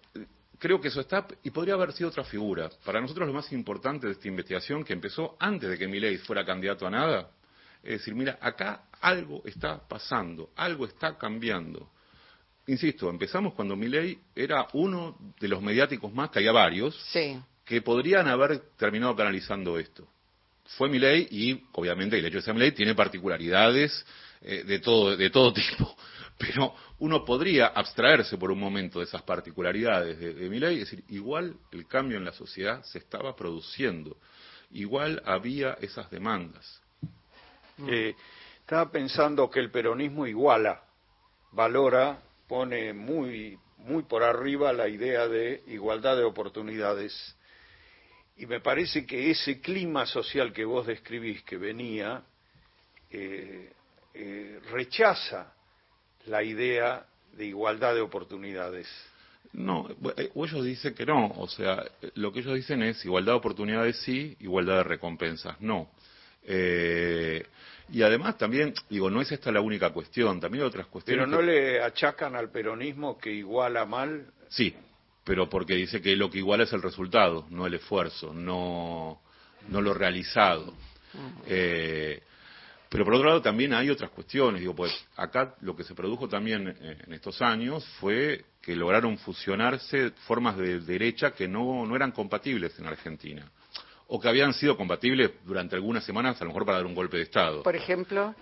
creo 0.63 0.81
que 0.81 0.89
eso 0.89 1.01
está, 1.01 1.27
y 1.43 1.51
podría 1.51 1.75
haber 1.75 1.93
sido 1.93 2.11
otra 2.11 2.23
figura. 2.23 2.71
Para 2.85 3.01
nosotros 3.01 3.27
lo 3.27 3.35
más 3.35 3.51
importante 3.53 4.07
de 4.07 4.13
esta 4.13 4.29
investigación, 4.29 4.85
que 4.85 4.93
empezó 4.93 5.37
antes 5.41 5.69
de 5.69 5.77
que 5.77 5.89
Milei 5.89 6.19
fuera 6.19 6.47
candidato 6.47 6.87
a 6.87 6.91
nada, 6.91 7.31
es 7.83 7.99
decir, 7.99 8.15
mira, 8.15 8.39
acá 8.41 8.85
algo 9.01 9.43
está 9.45 9.81
pasando, 9.89 10.51
algo 10.55 10.85
está 10.87 11.19
cambiando 11.19 11.91
insisto, 12.67 13.11
empezamos 13.11 13.55
cuando 13.55 13.77
Milei 13.77 14.19
era 14.35 14.67
uno 14.75 15.17
de 15.41 15.49
los 15.49 15.61
mediáticos 15.63 16.13
más, 16.13 16.31
que 16.31 16.39
había 16.39 16.53
varios, 16.53 16.97
que 17.65 17.83
podrían 17.83 18.29
haber 18.29 18.61
terminado 18.77 19.17
canalizando 19.17 19.79
esto. 19.79 20.07
Fue 20.77 20.89
Milei 20.89 21.27
y, 21.31 21.65
obviamente, 21.73 22.19
el 22.19 22.25
hecho 22.25 22.37
de 22.37 22.43
ser 22.43 22.55
Milei 22.55 22.73
tiene 22.73 22.95
particularidades 22.95 24.07
eh, 24.43 24.65
de, 24.65 24.79
todo, 24.81 25.17
de 25.17 25.31
todo 25.31 25.53
tipo. 25.53 25.97
Pero 26.39 26.75
uno 26.99 27.25
podría 27.25 27.69
abstraerse 27.69 28.37
por 28.37 28.51
un 28.51 28.59
momento 28.59 28.99
de 28.99 29.05
esas 29.05 29.23
particularidades 29.23 30.19
de, 30.19 30.35
de 30.35 30.49
Milei 30.49 30.77
y 30.77 30.81
decir, 30.81 31.05
igual 31.09 31.57
el 31.71 31.87
cambio 31.87 32.17
en 32.17 32.25
la 32.25 32.33
sociedad 32.33 32.83
se 32.85 32.99
estaba 32.99 33.37
produciendo, 33.37 34.17
igual 34.73 35.23
había 35.25 35.75
esas 35.81 36.11
demandas. 36.11 36.81
Eh, 37.89 38.15
estaba 38.61 38.91
pensando 38.91 39.51
que 39.51 39.61
el 39.61 39.71
peronismo 39.71 40.27
iguala, 40.27 40.83
valora 41.53 42.19
pone 42.49 42.93
muy, 42.93 43.59
muy 43.79 44.03
por 44.05 44.23
arriba 44.23 44.73
la 44.73 44.89
idea 44.89 45.29
de 45.29 45.63
igualdad 45.69 46.17
de 46.17 46.25
oportunidades. 46.25 47.37
Y 48.37 48.47
me 48.47 48.61
parece 48.61 49.05
que 49.07 49.31
ese 49.31 49.61
clima 49.61 50.07
social 50.07 50.53
que 50.53 50.65
vos 50.65 50.87
describís 50.87 51.43
que 51.43 51.57
venía 51.57 52.23
eh, 53.11 53.73
eh, 54.15 54.61
rechaza 54.71 55.53
la 56.27 56.43
idea 56.43 57.07
de 57.33 57.47
igualdad 57.47 57.95
de 57.95 58.01
oportunidades. 58.01 58.89
No, 59.53 59.89
eh, 60.17 60.31
ellos 60.35 60.65
dicen 60.65 60.95
que 60.95 61.05
no, 61.05 61.29
o 61.37 61.49
sea, 61.49 61.85
lo 62.15 62.33
que 62.33 62.41
ellos 62.41 62.55
dicen 62.55 62.83
es 62.83 63.05
igualdad 63.05 63.33
de 63.33 63.39
oportunidades 63.39 63.97
sí, 63.99 64.37
igualdad 64.41 64.79
de 64.79 64.85
recompensas 64.85 65.61
no. 65.61 65.91
Eh, 66.45 67.45
y 67.93 68.03
además 68.03 68.39
también, 68.39 68.73
digo, 68.89 69.11
no 69.11 69.21
es 69.21 69.31
esta 69.33 69.53
la 69.53 69.61
única 69.61 69.91
cuestión, 69.91 70.41
también 70.41 70.63
hay 70.63 70.69
otras 70.69 70.87
cuestiones. 70.87 71.27
¿Pero 71.27 71.37
no 71.37 71.43
le 71.43 71.83
achacan 71.83 72.35
al 72.35 72.51
peronismo 72.51 73.19
que 73.19 73.31
iguala 73.31 73.85
mal? 73.85 74.27
Sí, 74.49 74.75
pero 75.25 75.49
porque 75.49 75.75
dice 75.75 76.01
que 76.01 76.17
lo 76.17 76.31
que 76.31 76.39
iguala 76.39 76.65
es 76.65 76.73
el 76.73 76.83
resultado, 76.83 77.47
no 77.51 77.67
el 77.67 77.75
esfuerzo, 77.75 78.33
no, 78.33 79.21
no 79.69 79.81
lo 79.81 79.93
realizado. 79.93 80.73
Eh, 81.47 82.23
pero 82.93 83.07
por 83.07 83.15
otro 83.15 83.29
lado 83.29 83.41
también 83.41 83.73
hay 83.73 83.89
otras 83.89 84.11
cuestiones, 84.11 84.61
digo, 84.61 84.75
pues 84.77 84.93
acá 85.17 85.55
lo 85.63 85.75
que 85.75 85.83
se 85.83 85.95
produjo 85.95 86.29
también 86.29 86.77
en 86.79 87.13
estos 87.15 87.41
años 87.41 87.87
fue 87.99 88.45
que 88.61 88.77
lograron 88.77 89.17
fusionarse 89.17 90.11
formas 90.27 90.59
de 90.59 90.79
derecha 90.81 91.31
que 91.31 91.49
no, 91.49 91.87
no 91.87 91.97
eran 91.97 92.13
compatibles 92.13 92.79
en 92.79 92.87
Argentina 92.87 93.51
o 94.09 94.21
que 94.21 94.29
habían 94.29 94.53
sido 94.53 94.77
compatibles 94.77 95.31
durante 95.43 95.75
algunas 95.75 96.05
semanas, 96.05 96.39
a 96.39 96.45
lo 96.45 96.51
mejor 96.51 96.67
para 96.67 96.77
dar 96.77 96.87
un 96.87 96.95
golpe 96.95 97.17
de 97.17 97.23
Estado. 97.23 97.63
Por 97.63 97.75
ejemplo. 97.75 98.35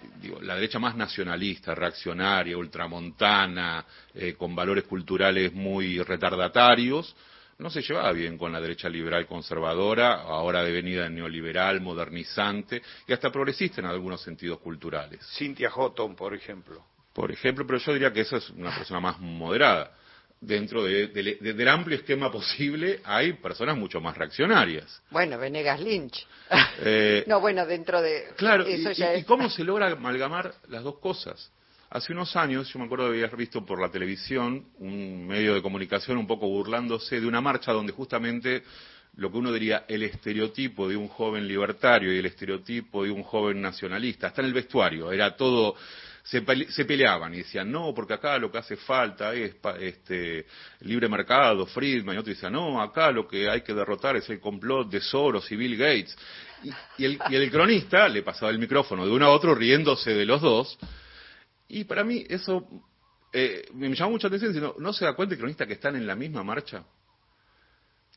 la 0.42 0.57
derecha 0.57 0.80
más 0.80 0.97
nacionalista, 0.97 1.76
reaccionaria, 1.76 2.59
ultramontana, 2.59 3.85
eh, 4.12 4.35
con 4.35 4.57
valores 4.57 4.83
culturales 4.83 5.52
muy 5.52 6.02
retardatarios, 6.02 7.14
no 7.61 7.71
se 7.71 7.83
llevaba 7.83 8.12
bien 8.12 8.37
con 8.37 8.52
la 8.52 8.61
derecha 8.61 8.88
liberal 8.88 9.26
conservadora, 9.26 10.23
ahora 10.23 10.64
devenida 10.64 11.09
neoliberal, 11.09 11.81
modernizante 11.81 12.83
y 13.07 13.12
hasta 13.12 13.31
progresista 13.31 13.81
en 13.81 13.87
algunos 13.87 14.23
sentidos 14.23 14.59
culturales. 14.61 15.21
Cynthia 15.37 15.71
Houghton, 15.71 16.17
por 16.17 16.35
ejemplo. 16.35 16.85
Por 17.12 17.31
ejemplo, 17.31 17.67
pero 17.67 17.79
yo 17.79 17.93
diría 17.93 18.12
que 18.12 18.21
esa 18.21 18.38
es 18.38 18.50
una 18.50 18.75
persona 18.75 19.00
más 19.00 19.21
moderada 19.21 19.93
dentro 20.40 20.83
del 20.85 21.69
amplio 21.69 21.99
esquema 21.99 22.33
posible 22.33 23.00
hay 23.05 23.35
personas 23.35 23.76
mucho 23.76 24.00
más 24.00 24.17
reaccionarias. 24.17 25.02
Bueno, 25.11 25.38
Venegas 25.38 25.81
Lynch. 25.81 26.26
Eh, 26.83 27.25
no, 27.29 27.40
bueno, 27.40 27.67
dentro 27.67 28.00
de... 28.00 28.29
Claro, 28.37 28.64
y, 28.69 29.25
cómo 29.25 29.50
se 29.50 29.64
logra 29.64 29.88
amalgamar 29.88 30.55
las 30.69 30.83
dos 30.83 30.99
cosas? 30.99 31.52
Hace 31.90 32.12
unos 32.12 32.37
años, 32.37 32.73
yo 32.73 32.78
me 32.78 32.85
acuerdo 32.85 33.11
de 33.11 33.18
haber 33.18 33.37
visto 33.37 33.66
por 33.66 33.80
la 33.80 33.90
televisión 33.90 34.64
un 34.78 35.26
medio 35.26 35.54
de 35.54 35.62
comunicación 35.62 36.18
un 36.18 36.26
poco 36.28 36.47
burlándose 36.47 37.20
de 37.20 37.26
una 37.26 37.40
marcha 37.40 37.73
donde 37.73 37.92
justamente 37.92 38.62
lo 39.16 39.28
que 39.32 39.38
uno 39.38 39.52
diría 39.52 39.87
el 39.88 40.04
estereotipo 40.04 40.88
de 40.88 40.97
un 40.97 41.09
joven 41.09 41.49
libertario 41.49 42.14
y 42.14 42.18
el 42.18 42.26
estereotipo 42.26 43.02
de 43.02 43.11
un 43.11 43.25
joven 43.25 43.61
nacionalista, 43.61 44.28
está 44.28 44.40
en 44.40 44.47
el 44.47 44.54
vestuario, 44.54 45.11
era 45.11 45.35
todo 45.35 45.75
se, 46.23 46.42
peleaban 46.85 47.35
y 47.35 47.38
decían, 47.38 47.73
no, 47.73 47.92
porque 47.92 48.14
acá 48.14 48.38
lo 48.38 48.52
que 48.52 48.59
hace 48.59 48.76
falta 48.76 49.35
es 49.35 49.56
este, 49.80 50.47
libre 50.82 51.09
mercado, 51.09 51.66
Friedman, 51.66 52.14
y 52.14 52.18
otro 52.18 52.32
decía, 52.32 52.50
no, 52.50 52.80
acá 52.80 53.11
lo 53.11 53.26
que 53.26 53.50
hay 53.50 53.62
que 53.62 53.75
derrotar 53.75 54.14
es 54.14 54.30
el 54.30 54.38
complot 54.38 54.88
de 54.90 55.00
Soros 55.00 55.50
y 55.50 55.56
Bill 55.56 55.76
Gates. 55.76 56.16
Y, 56.99 57.04
el, 57.04 57.50
cronista 57.50 58.09
le 58.09 58.23
pasaba 58.23 58.52
el 58.52 58.61
micrófono 58.61 59.04
de 59.04 59.11
uno 59.11 59.26
a 59.26 59.30
otro 59.30 59.56
riéndose 59.56 60.14
de 60.14 60.25
los 60.25 60.40
dos. 60.40 60.78
Y 61.71 61.85
para 61.85 62.05
mí 62.05 62.25
eso 62.29 62.67
eh, 63.33 63.69
me 63.75 63.95
llamó 63.95 64.12
mucha 64.12 64.27
atención, 64.27 64.53
diciendo, 64.53 64.77
¿no 64.79 64.93
se 64.93 65.05
da 65.05 65.15
cuenta 65.15 65.35
el 65.35 65.39
cronista 65.39 65.67
que 65.67 65.75
están 65.75 65.95
en 65.97 66.07
la 66.07 66.17
misma 66.17 66.43
marcha? 66.43 66.85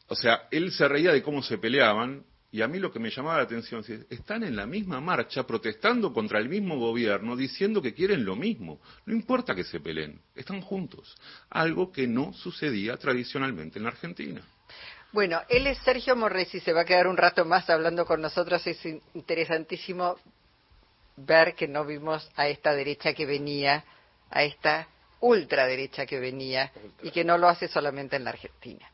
O 0.07 0.15
sea, 0.15 0.47
él 0.51 0.71
se 0.71 0.87
reía 0.87 1.11
de 1.11 1.21
cómo 1.21 1.41
se 1.43 1.57
peleaban 1.57 2.25
y 2.51 2.61
a 2.61 2.67
mí 2.67 2.79
lo 2.79 2.91
que 2.91 2.99
me 2.99 3.09
llamaba 3.09 3.37
la 3.37 3.43
atención 3.43 3.81
es, 3.81 4.05
están 4.09 4.43
en 4.43 4.55
la 4.55 4.65
misma 4.65 4.99
marcha 5.01 5.45
protestando 5.45 6.13
contra 6.13 6.39
el 6.39 6.49
mismo 6.49 6.77
gobierno, 6.77 7.35
diciendo 7.35 7.81
que 7.81 7.93
quieren 7.93 8.25
lo 8.25 8.35
mismo. 8.35 8.79
No 9.05 9.13
importa 9.13 9.55
que 9.55 9.63
se 9.63 9.79
peleen, 9.79 10.19
están 10.35 10.61
juntos. 10.61 11.15
Algo 11.49 11.91
que 11.91 12.07
no 12.07 12.33
sucedía 12.33 12.97
tradicionalmente 12.97 13.79
en 13.79 13.83
la 13.83 13.89
Argentina. 13.89 14.41
Bueno, 15.11 15.41
él 15.47 15.67
es 15.67 15.77
Sergio 15.79 16.15
Morresi, 16.15 16.59
se 16.59 16.73
va 16.73 16.81
a 16.81 16.85
quedar 16.85 17.07
un 17.07 17.17
rato 17.17 17.45
más 17.45 17.69
hablando 17.69 18.05
con 18.05 18.19
nosotros. 18.21 18.65
Es 18.65 18.83
interesantísimo 19.13 20.17
ver 21.15 21.55
que 21.55 21.67
no 21.67 21.85
vimos 21.85 22.29
a 22.35 22.47
esta 22.47 22.73
derecha 22.73 23.13
que 23.13 23.25
venía, 23.25 23.83
a 24.29 24.43
esta 24.43 24.87
ultraderecha 25.19 26.05
que 26.05 26.19
venía, 26.19 26.71
y 27.01 27.11
que 27.11 27.23
no 27.23 27.37
lo 27.37 27.47
hace 27.47 27.67
solamente 27.67 28.15
en 28.15 28.25
la 28.25 28.31
Argentina. 28.31 28.91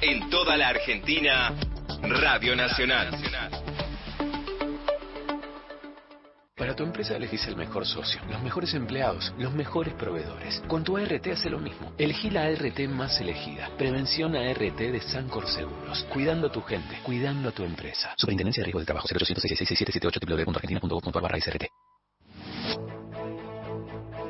En 0.00 0.30
toda 0.30 0.56
la 0.56 0.68
Argentina 0.68 1.54
Radio 2.02 2.54
Nacional. 2.54 3.10
Para 6.58 6.74
tu 6.74 6.82
empresa 6.82 7.14
elegís 7.14 7.46
el 7.46 7.54
mejor 7.54 7.86
socio, 7.86 8.20
los 8.28 8.42
mejores 8.42 8.74
empleados, 8.74 9.32
los 9.38 9.54
mejores 9.54 9.94
proveedores. 9.94 10.60
Con 10.66 10.82
tu 10.82 10.96
ART 10.96 11.24
hace 11.28 11.48
lo 11.48 11.60
mismo. 11.60 11.92
Elegí 11.96 12.30
la 12.30 12.46
ART 12.46 12.80
más 12.88 13.20
elegida. 13.20 13.70
Prevención 13.78 14.34
ART 14.34 14.76
de 14.76 15.00
Sancor 15.00 15.46
Seguros. 15.46 16.04
Cuidando 16.12 16.48
a 16.48 16.52
tu 16.52 16.60
gente, 16.62 16.98
cuidando 17.04 17.50
a 17.50 17.52
tu 17.52 17.62
empresa. 17.62 18.12
Superintendencia 18.16 18.62
de 18.62 18.64
Riesgo 18.64 18.80
del 18.80 18.86
Trabajo 18.86 19.06
0800 19.08 20.26
www.argentina.gov.ar 20.26 21.40
SRT. 21.40 21.66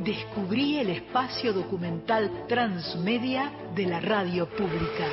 Descubrí 0.00 0.80
el 0.80 0.90
espacio 0.90 1.54
documental 1.54 2.44
transmedia 2.46 3.50
de 3.74 3.86
la 3.86 4.00
radio 4.00 4.46
pública 4.50 5.06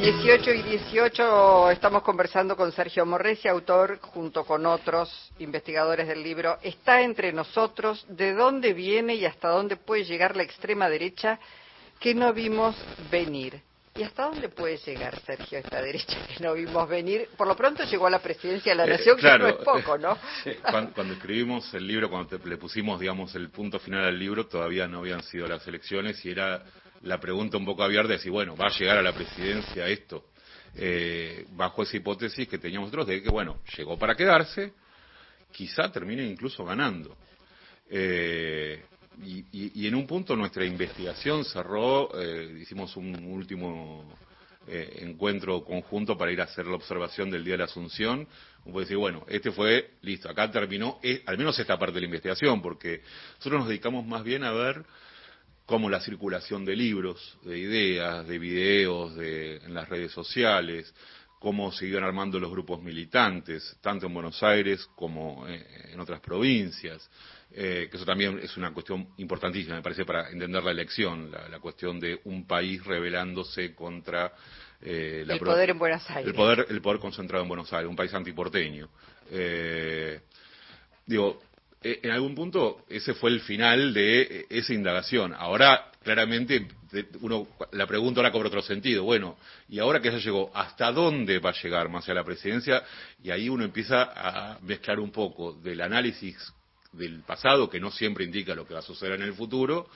18 0.00 0.50
y 0.54 0.62
18 0.62 1.70
estamos 1.70 2.02
conversando 2.02 2.56
con 2.56 2.72
Sergio 2.72 3.04
Morresi, 3.04 3.48
autor, 3.48 3.98
junto 4.00 4.44
con 4.44 4.64
otros 4.64 5.30
investigadores 5.38 6.08
del 6.08 6.22
libro 6.22 6.56
Está 6.62 7.02
entre 7.02 7.32
nosotros, 7.34 8.06
de 8.08 8.32
dónde 8.32 8.72
viene 8.72 9.14
y 9.14 9.26
hasta 9.26 9.48
dónde 9.48 9.76
puede 9.76 10.04
llegar 10.04 10.36
la 10.36 10.42
extrema 10.42 10.88
derecha 10.88 11.38
que 11.98 12.14
no 12.14 12.32
vimos 12.32 12.74
venir. 13.10 13.60
¿Y 13.94 14.02
hasta 14.04 14.24
dónde 14.24 14.48
puede 14.48 14.78
llegar, 14.78 15.20
Sergio, 15.20 15.58
esta 15.58 15.82
derecha 15.82 16.16
que 16.28 16.42
no 16.42 16.54
vimos 16.54 16.88
venir? 16.88 17.28
Por 17.36 17.46
lo 17.46 17.54
pronto 17.56 17.84
llegó 17.84 18.06
a 18.06 18.10
la 18.10 18.20
presidencia 18.20 18.72
de 18.72 18.76
la 18.76 18.84
Eh, 18.86 18.96
Nación, 18.96 19.18
claro. 19.18 19.46
que 19.46 19.52
no 19.52 19.58
es 19.58 19.64
poco, 19.64 19.98
¿no? 19.98 20.16
Cuando, 20.70 20.92
cuando 20.94 21.12
escribimos 21.14 21.74
el 21.74 21.86
libro, 21.86 22.08
cuando 22.08 22.38
te- 22.38 22.48
le 22.48 22.56
pusimos, 22.56 22.98
digamos, 23.00 23.34
el 23.34 23.50
punto 23.50 23.78
final 23.78 24.04
al 24.04 24.18
libro, 24.18 24.46
todavía 24.46 24.86
no 24.88 25.00
habían 25.00 25.22
sido 25.24 25.46
las 25.46 25.66
elecciones 25.66 26.24
y 26.24 26.30
era 26.30 26.62
la 27.02 27.18
pregunta 27.18 27.56
un 27.56 27.64
poco 27.64 27.82
abierta 27.82 28.12
de 28.12 28.18
si, 28.18 28.28
bueno, 28.30 28.56
va 28.56 28.66
a 28.66 28.78
llegar 28.78 28.98
a 28.98 29.02
la 29.02 29.12
presidencia 29.12 29.86
esto. 29.88 30.26
Eh, 30.74 31.46
bajo 31.52 31.82
esa 31.82 31.96
hipótesis 31.96 32.46
que 32.46 32.58
teníamos 32.58 32.88
nosotros 32.88 33.08
de 33.08 33.22
que, 33.22 33.28
bueno, 33.30 33.60
llegó 33.76 33.98
para 33.98 34.14
quedarse, 34.14 34.72
quizá 35.52 35.90
termine 35.90 36.24
incluso 36.24 36.64
ganando. 36.64 37.16
Eh, 37.88 38.82
y, 39.22 39.44
y- 39.82 39.86
en 39.88 39.94
un 39.96 40.06
punto 40.06 40.36
nuestra 40.36 40.64
investigación 40.64 41.44
cerró, 41.44 42.10
eh, 42.20 42.58
hicimos 42.62 42.96
un 42.96 43.14
último 43.26 44.16
eh, 44.68 44.98
encuentro 45.02 45.64
conjunto 45.64 46.16
para 46.16 46.30
ir 46.30 46.40
a 46.40 46.44
hacer 46.44 46.66
la 46.66 46.76
observación 46.76 47.30
del 47.30 47.42
Día 47.44 47.54
de 47.54 47.58
la 47.58 47.64
Asunción. 47.64 48.28
Uno 48.64 48.80
decir, 48.80 48.96
bueno, 48.96 49.24
este 49.28 49.50
fue, 49.50 49.94
listo, 50.02 50.28
acá 50.28 50.50
terminó, 50.50 51.00
eh, 51.02 51.22
al 51.26 51.36
menos 51.36 51.58
esta 51.58 51.78
parte 51.78 51.94
de 51.94 52.00
la 52.02 52.06
investigación, 52.06 52.62
porque 52.62 53.02
nosotros 53.38 53.60
nos 53.60 53.68
dedicamos 53.68 54.06
más 54.06 54.22
bien 54.22 54.44
a 54.44 54.52
ver 54.52 54.84
cómo 55.70 55.88
la 55.88 56.00
circulación 56.00 56.64
de 56.64 56.74
libros, 56.74 57.38
de 57.44 57.56
ideas, 57.56 58.26
de 58.26 58.40
videos 58.40 59.14
de, 59.14 59.58
en 59.58 59.72
las 59.72 59.88
redes 59.88 60.10
sociales, 60.10 60.92
cómo 61.38 61.70
se 61.70 61.86
iban 61.86 62.02
armando 62.02 62.40
los 62.40 62.50
grupos 62.50 62.82
militantes, 62.82 63.76
tanto 63.80 64.06
en 64.06 64.14
Buenos 64.14 64.42
Aires 64.42 64.84
como 64.96 65.46
eh, 65.46 65.64
en 65.92 66.00
otras 66.00 66.18
provincias, 66.18 67.08
eh, 67.52 67.86
que 67.88 67.96
eso 67.96 68.04
también 68.04 68.40
es 68.42 68.56
una 68.56 68.74
cuestión 68.74 69.10
importantísima, 69.18 69.76
me 69.76 69.82
parece, 69.82 70.04
para 70.04 70.28
entender 70.30 70.60
la 70.60 70.72
elección, 70.72 71.30
la, 71.30 71.48
la 71.48 71.60
cuestión 71.60 72.00
de 72.00 72.20
un 72.24 72.48
país 72.48 72.84
rebelándose 72.84 73.72
contra 73.72 74.32
eh, 74.82 75.22
la 75.24 75.34
El 75.34 75.38
poder 75.38 75.70
en 75.70 75.78
Buenos 75.78 76.10
Aires. 76.10 76.26
el 76.26 76.34
poder, 76.34 76.66
el 76.68 76.82
poder 76.82 76.98
concentrado 76.98 77.44
en 77.44 77.48
Buenos 77.48 77.72
Aires, 77.72 77.88
un 77.88 77.94
país 77.94 78.12
antiporteño. 78.12 78.88
Eh, 79.30 80.20
digo, 81.06 81.40
en 81.82 82.10
algún 82.10 82.34
punto 82.34 82.84
ese 82.88 83.14
fue 83.14 83.30
el 83.30 83.40
final 83.40 83.94
de 83.94 84.22
eh, 84.22 84.46
esa 84.50 84.74
indagación. 84.74 85.34
Ahora, 85.34 85.90
claramente, 86.02 86.68
uno 87.20 87.48
la 87.72 87.86
pregunta 87.86 88.20
ahora 88.20 88.32
cobra 88.32 88.48
otro 88.48 88.62
sentido. 88.62 89.04
Bueno, 89.04 89.36
y 89.68 89.78
ahora 89.78 90.00
que 90.00 90.10
ya 90.10 90.18
llegó, 90.18 90.50
¿hasta 90.54 90.92
dónde 90.92 91.38
va 91.38 91.50
a 91.50 91.62
llegar 91.62 91.88
más 91.88 92.06
de 92.06 92.14
la 92.14 92.24
presidencia? 92.24 92.82
Y 93.22 93.30
ahí 93.30 93.48
uno 93.48 93.64
empieza 93.64 94.12
a 94.14 94.58
mezclar 94.60 95.00
un 95.00 95.10
poco 95.10 95.52
del 95.52 95.80
análisis 95.80 96.36
del 96.92 97.20
pasado, 97.22 97.70
que 97.70 97.80
no 97.80 97.90
siempre 97.90 98.24
indica 98.24 98.54
lo 98.54 98.66
que 98.66 98.74
va 98.74 98.80
a 98.80 98.82
suceder 98.82 99.14
en 99.14 99.22
el 99.22 99.34
futuro, 99.34 99.88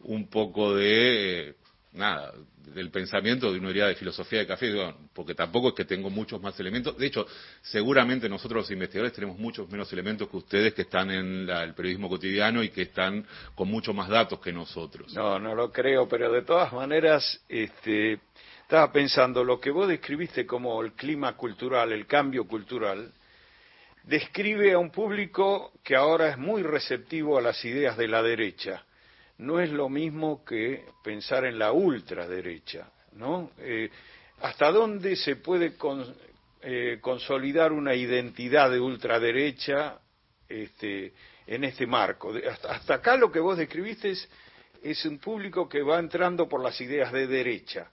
un 0.00 0.28
poco 0.28 0.74
de 0.74 1.50
eh, 1.50 1.54
nada 1.92 2.32
del 2.72 2.90
pensamiento 2.90 3.52
de 3.52 3.58
una 3.58 3.70
idea 3.70 3.86
de 3.88 3.96
filosofía 3.96 4.38
de 4.40 4.46
café 4.46 4.72
porque 5.12 5.34
tampoco 5.34 5.70
es 5.70 5.74
que 5.74 5.84
tengo 5.84 6.08
muchos 6.08 6.40
más 6.40 6.58
elementos 6.60 6.96
de 6.96 7.06
hecho 7.06 7.26
seguramente 7.62 8.28
nosotros 8.28 8.62
los 8.62 8.70
investigadores 8.70 9.12
tenemos 9.12 9.38
muchos 9.38 9.68
menos 9.68 9.92
elementos 9.92 10.28
que 10.28 10.36
ustedes 10.36 10.72
que 10.74 10.82
están 10.82 11.10
en 11.10 11.46
la- 11.46 11.64
el 11.64 11.74
periodismo 11.74 12.08
cotidiano 12.08 12.62
y 12.62 12.68
que 12.68 12.82
están 12.82 13.26
con 13.56 13.68
mucho 13.68 13.92
más 13.92 14.08
datos 14.08 14.38
que 14.40 14.52
nosotros 14.52 15.12
No, 15.14 15.38
no 15.40 15.54
lo 15.54 15.72
creo, 15.72 16.08
pero 16.08 16.30
de 16.30 16.42
todas 16.42 16.72
maneras, 16.72 17.42
este, 17.48 18.20
estaba 18.62 18.92
pensando, 18.92 19.42
lo 19.42 19.58
que 19.58 19.70
vos 19.72 19.88
describiste 19.88 20.46
como 20.46 20.80
el 20.82 20.92
clima 20.92 21.36
cultural, 21.36 21.90
el 21.90 22.06
cambio 22.06 22.46
cultural, 22.46 23.12
describe 24.04 24.72
a 24.72 24.78
un 24.78 24.90
público 24.90 25.72
que 25.82 25.96
ahora 25.96 26.28
es 26.30 26.38
muy 26.38 26.62
receptivo 26.62 27.36
a 27.36 27.42
las 27.42 27.64
ideas 27.64 27.96
de 27.96 28.06
la 28.08 28.22
derecha. 28.22 28.84
No 29.40 29.58
es 29.58 29.70
lo 29.70 29.88
mismo 29.88 30.44
que 30.44 30.84
pensar 31.02 31.46
en 31.46 31.58
la 31.58 31.72
ultraderecha, 31.72 32.90
¿no? 33.12 33.50
Eh, 33.58 33.88
¿Hasta 34.42 34.70
dónde 34.70 35.16
se 35.16 35.36
puede 35.36 35.76
con- 35.76 36.14
eh, 36.62 36.98
consolidar 37.00 37.72
una 37.72 37.94
identidad 37.94 38.70
de 38.70 38.78
ultraderecha 38.80 39.98
este, 40.46 41.14
en 41.46 41.64
este 41.64 41.86
marco? 41.86 42.34
Hasta, 42.68 42.94
acá 42.94 43.16
lo 43.16 43.32
que 43.32 43.40
vos 43.40 43.56
describiste 43.56 44.10
es, 44.10 44.28
es 44.82 45.04
un 45.06 45.18
público 45.18 45.68
que 45.68 45.82
va 45.82 45.98
entrando 45.98 46.46
por 46.46 46.62
las 46.62 46.78
ideas 46.82 47.10
de 47.10 47.26
derecha. 47.26 47.90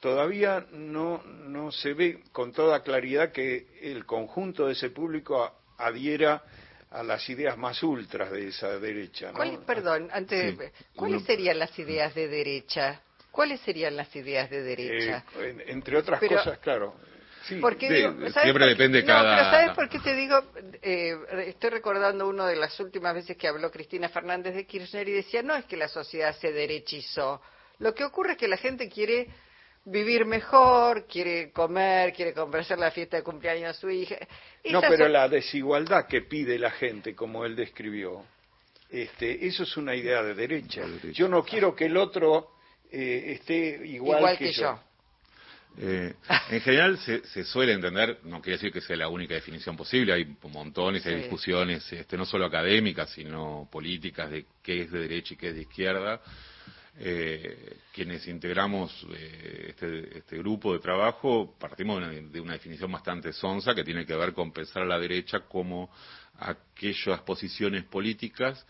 Todavía 0.00 0.66
no, 0.72 1.22
no 1.24 1.72
se 1.72 1.92
ve 1.92 2.22
con 2.32 2.52
toda 2.52 2.82
claridad 2.82 3.32
que 3.32 3.66
el 3.82 4.06
conjunto 4.06 4.66
de 4.66 4.72
ese 4.72 4.88
público 4.90 5.52
adhiera 5.76 6.42
a 6.96 7.02
las 7.02 7.28
ideas 7.28 7.56
más 7.58 7.82
ultras 7.82 8.30
de 8.32 8.48
esa 8.48 8.78
derecha. 8.78 9.28
¿no? 9.28 9.34
¿Cuál- 9.34 9.58
perdón, 9.66 10.08
antes, 10.12 10.56
Sí. 10.56 10.64
¿cuáles 10.96 11.22
serían 11.24 11.58
las 11.58 11.78
ideas 11.78 12.14
de 12.14 12.28
derecha? 12.28 13.00
¿Cuáles 13.30 13.60
serían 13.60 13.96
las 13.96 14.14
ideas 14.16 14.48
de 14.48 14.62
derecha? 14.62 15.24
Eh, 15.38 15.50
en- 15.50 15.60
entre 15.68 15.98
otras 15.98 16.18
Pero- 16.20 16.36
cosas, 16.36 16.58
claro. 16.58 16.94
Sí, 17.44 17.56
Porque 17.60 17.88
digo, 17.88 18.08
siempre 18.08 18.32
¿sabes 18.32 18.52
por 18.52 18.60
qué? 18.62 18.66
depende 18.68 19.00
no, 19.02 19.06
cada- 19.06 19.36
pero 19.36 19.50
¿sabes 19.50 19.70
por 19.76 19.88
qué 19.88 19.98
te 20.00 20.14
digo? 20.16 20.42
Eh, 20.82 21.16
estoy 21.46 21.70
recordando 21.70 22.26
una 22.26 22.48
de 22.48 22.56
las 22.56 22.80
últimas 22.80 23.14
veces 23.14 23.36
que 23.36 23.46
habló 23.46 23.70
Cristina 23.70 24.08
Fernández 24.08 24.54
de 24.54 24.66
Kirchner 24.66 25.08
y 25.08 25.12
decía, 25.12 25.42
no 25.44 25.54
es 25.54 25.64
que 25.66 25.76
la 25.76 25.86
sociedad 25.86 26.34
se 26.40 26.50
derechizó. 26.50 27.40
Lo 27.78 27.94
que 27.94 28.04
ocurre 28.04 28.32
es 28.32 28.38
que 28.38 28.48
la 28.48 28.56
gente 28.56 28.88
quiere 28.88 29.28
vivir 29.86 30.24
mejor, 30.26 31.06
quiere 31.06 31.50
comer, 31.52 32.12
quiere 32.12 32.32
comprarse 32.34 32.76
la 32.76 32.90
fiesta 32.90 33.16
de 33.16 33.22
cumpleaños 33.22 33.70
a 33.70 33.80
su 33.80 33.88
hija. 33.88 34.16
No, 34.70 34.80
pero 34.80 35.04
son- 35.04 35.12
la 35.12 35.28
desigualdad 35.28 36.06
que 36.06 36.22
pide 36.22 36.58
la 36.58 36.70
gente, 36.72 37.14
como 37.14 37.44
él 37.44 37.56
describió, 37.56 38.24
este, 38.90 39.46
eso 39.46 39.62
es 39.62 39.76
una 39.76 39.94
idea 39.94 40.22
de 40.22 40.34
derecha. 40.34 40.82
De 40.82 40.92
derecha. 40.92 41.12
Yo 41.18 41.28
no 41.28 41.42
quiero 41.44 41.74
que 41.74 41.86
el 41.86 41.96
otro 41.96 42.50
eh, 42.90 43.32
esté 43.40 43.80
igual, 43.86 44.18
igual 44.20 44.38
que 44.38 44.52
yo. 44.52 44.78
Eh, 45.78 46.14
en 46.50 46.60
general 46.62 46.96
se, 46.98 47.24
se 47.26 47.44
suele 47.44 47.72
entender, 47.72 48.20
no 48.24 48.40
quiere 48.40 48.56
decir 48.56 48.72
que 48.72 48.80
sea 48.80 48.96
la 48.96 49.08
única 49.08 49.34
definición 49.34 49.76
posible, 49.76 50.12
hay 50.14 50.24
montones, 50.44 51.04
hay 51.04 51.14
Sí. 51.14 51.18
discusiones, 51.22 51.92
este, 51.92 52.16
no 52.16 52.24
solo 52.24 52.46
académicas, 52.46 53.10
sino 53.10 53.68
políticas 53.70 54.30
de 54.30 54.46
qué 54.62 54.82
es 54.82 54.90
de 54.90 55.00
derecha 55.00 55.34
y 55.34 55.36
qué 55.36 55.48
es 55.48 55.54
de 55.54 55.62
izquierda. 55.62 56.20
Eh, 56.98 57.76
quienes 57.92 58.26
integramos 58.26 59.06
eh, 59.12 59.66
este, 59.68 60.18
este 60.18 60.38
grupo 60.38 60.72
de 60.72 60.78
trabajo 60.78 61.54
partimos 61.58 62.00
de 62.00 62.06
una, 62.20 62.30
de 62.30 62.40
una 62.40 62.52
definición 62.54 62.90
bastante 62.90 63.34
sonsa 63.34 63.74
que 63.74 63.84
tiene 63.84 64.06
que 64.06 64.16
ver 64.16 64.32
con 64.32 64.50
pensar 64.50 64.82
a 64.82 64.86
la 64.86 64.98
derecha 64.98 65.40
como 65.40 65.90
aquellas 66.38 67.20
posiciones 67.20 67.84
políticas 67.84 68.66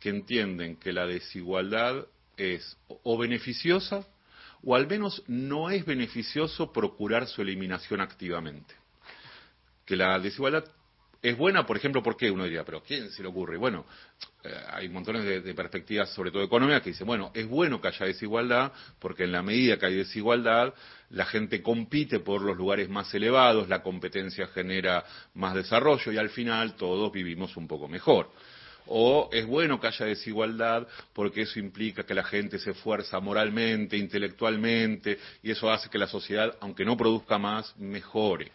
que 0.00 0.08
entienden 0.08 0.76
que 0.76 0.92
la 0.92 1.06
desigualdad 1.06 2.04
es 2.36 2.76
o- 2.88 3.16
beneficiosa 3.16 4.04
o 4.64 4.74
al 4.74 4.88
menos 4.88 5.22
no 5.28 5.70
es 5.70 5.84
beneficioso 5.84 6.72
procurar 6.72 7.28
su 7.28 7.42
eliminación 7.42 8.00
activamente. 8.00 8.74
Que 9.86 9.94
la 9.94 10.18
desigualdad 10.18 10.64
es 11.20 11.36
buena, 11.36 11.66
por 11.66 11.76
ejemplo, 11.76 12.02
¿por 12.02 12.16
qué? 12.16 12.30
Uno 12.30 12.44
diría, 12.44 12.64
pero 12.64 12.82
¿quién 12.82 13.10
se 13.10 13.22
le 13.22 13.28
ocurre? 13.28 13.56
Bueno, 13.56 13.84
eh, 14.44 14.54
hay 14.70 14.88
montones 14.88 15.24
de, 15.24 15.40
de 15.40 15.54
perspectivas, 15.54 16.10
sobre 16.10 16.30
todo 16.30 16.42
económicas, 16.42 16.82
que 16.82 16.90
dicen, 16.90 17.06
bueno, 17.06 17.32
es 17.34 17.48
bueno 17.48 17.80
que 17.80 17.88
haya 17.88 18.06
desigualdad, 18.06 18.72
porque 19.00 19.24
en 19.24 19.32
la 19.32 19.42
medida 19.42 19.78
que 19.78 19.86
hay 19.86 19.96
desigualdad, 19.96 20.72
la 21.10 21.24
gente 21.24 21.62
compite 21.62 22.20
por 22.20 22.42
los 22.42 22.56
lugares 22.56 22.88
más 22.88 23.12
elevados, 23.14 23.68
la 23.68 23.82
competencia 23.82 24.46
genera 24.48 25.04
más 25.34 25.54
desarrollo 25.54 26.12
y 26.12 26.18
al 26.18 26.30
final 26.30 26.76
todos 26.76 27.10
vivimos 27.10 27.56
un 27.56 27.66
poco 27.66 27.88
mejor. 27.88 28.30
O 28.86 29.28
es 29.32 29.44
bueno 29.44 29.80
que 29.80 29.88
haya 29.88 30.06
desigualdad 30.06 30.86
porque 31.12 31.42
eso 31.42 31.58
implica 31.58 32.04
que 32.04 32.14
la 32.14 32.24
gente 32.24 32.58
se 32.58 32.70
esfuerza 32.70 33.20
moralmente, 33.20 33.96
intelectualmente, 33.96 35.18
y 35.42 35.50
eso 35.50 35.70
hace 35.70 35.90
que 35.90 35.98
la 35.98 36.06
sociedad, 36.06 36.56
aunque 36.60 36.84
no 36.84 36.96
produzca 36.96 37.38
más, 37.38 37.76
mejore. 37.76 38.50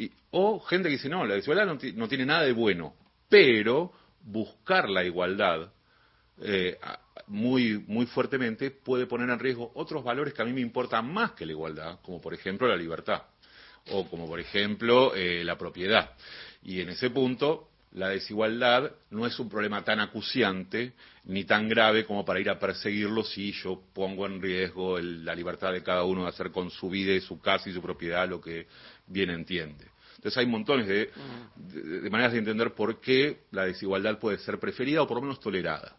Y- 0.00 0.10
o 0.30 0.60
gente 0.60 0.88
que 0.88 0.94
dice, 0.96 1.08
no, 1.08 1.26
la 1.26 1.34
desigualdad 1.34 1.66
no, 1.66 1.78
no 1.94 2.08
tiene 2.08 2.24
nada 2.26 2.42
de 2.42 2.52
bueno, 2.52 2.94
pero 3.28 3.92
buscar 4.22 4.88
la 4.88 5.04
igualdad 5.04 5.72
eh, 6.42 6.78
muy, 7.26 7.78
muy 7.86 8.06
fuertemente 8.06 8.70
puede 8.70 9.06
poner 9.06 9.28
en 9.30 9.38
riesgo 9.38 9.70
otros 9.74 10.02
valores 10.02 10.32
que 10.34 10.42
a 10.42 10.44
mí 10.44 10.52
me 10.52 10.60
importan 10.62 11.12
más 11.12 11.32
que 11.32 11.44
la 11.46 11.52
igualdad, 11.52 11.98
como 12.02 12.20
por 12.20 12.32
ejemplo 12.34 12.66
la 12.66 12.76
libertad, 12.76 13.22
o 13.90 14.08
como 14.08 14.26
por 14.26 14.40
ejemplo 14.40 15.14
eh, 15.14 15.44
la 15.44 15.56
propiedad. 15.58 16.12
Y 16.62 16.80
en 16.80 16.90
ese 16.90 17.10
punto, 17.10 17.68
la 17.92 18.08
desigualdad 18.08 18.92
no 19.10 19.26
es 19.26 19.38
un 19.38 19.48
problema 19.48 19.82
tan 19.84 20.00
acuciante 20.00 20.92
ni 21.24 21.44
tan 21.44 21.68
grave 21.68 22.06
como 22.06 22.24
para 22.24 22.40
ir 22.40 22.48
a 22.48 22.58
perseguirlo 22.58 23.24
si 23.24 23.52
yo 23.52 23.82
pongo 23.92 24.26
en 24.26 24.40
riesgo 24.40 24.96
el- 24.98 25.24
la 25.24 25.34
libertad 25.34 25.72
de 25.72 25.82
cada 25.82 26.04
uno 26.04 26.22
de 26.22 26.28
hacer 26.28 26.50
con 26.52 26.70
su 26.70 26.88
vida 26.88 27.12
y 27.12 27.20
su 27.20 27.40
casa 27.40 27.68
y 27.68 27.72
su 27.72 27.82
propiedad 27.82 28.28
lo 28.28 28.40
que 28.40 28.66
bien 29.10 29.28
entiende. 29.30 29.84
Entonces 30.16 30.38
hay 30.38 30.46
montones 30.46 30.86
de, 30.86 31.10
de- 31.56 32.00
de 32.00 32.10
maneras 32.10 32.32
de 32.32 32.38
entender 32.38 32.72
por 32.74 33.00
qué 33.00 33.42
la 33.50 33.64
desigualdad 33.64 34.18
puede 34.18 34.38
ser 34.38 34.58
preferida 34.58 35.02
o 35.02 35.06
por 35.06 35.16
lo 35.16 35.22
menos 35.22 35.40
tolerada. 35.40 35.96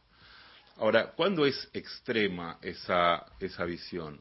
Ahora, 0.78 1.12
¿cuándo 1.12 1.46
es 1.46 1.70
extrema 1.74 2.58
esa, 2.62 3.26
esa 3.40 3.66
visión? 3.66 4.20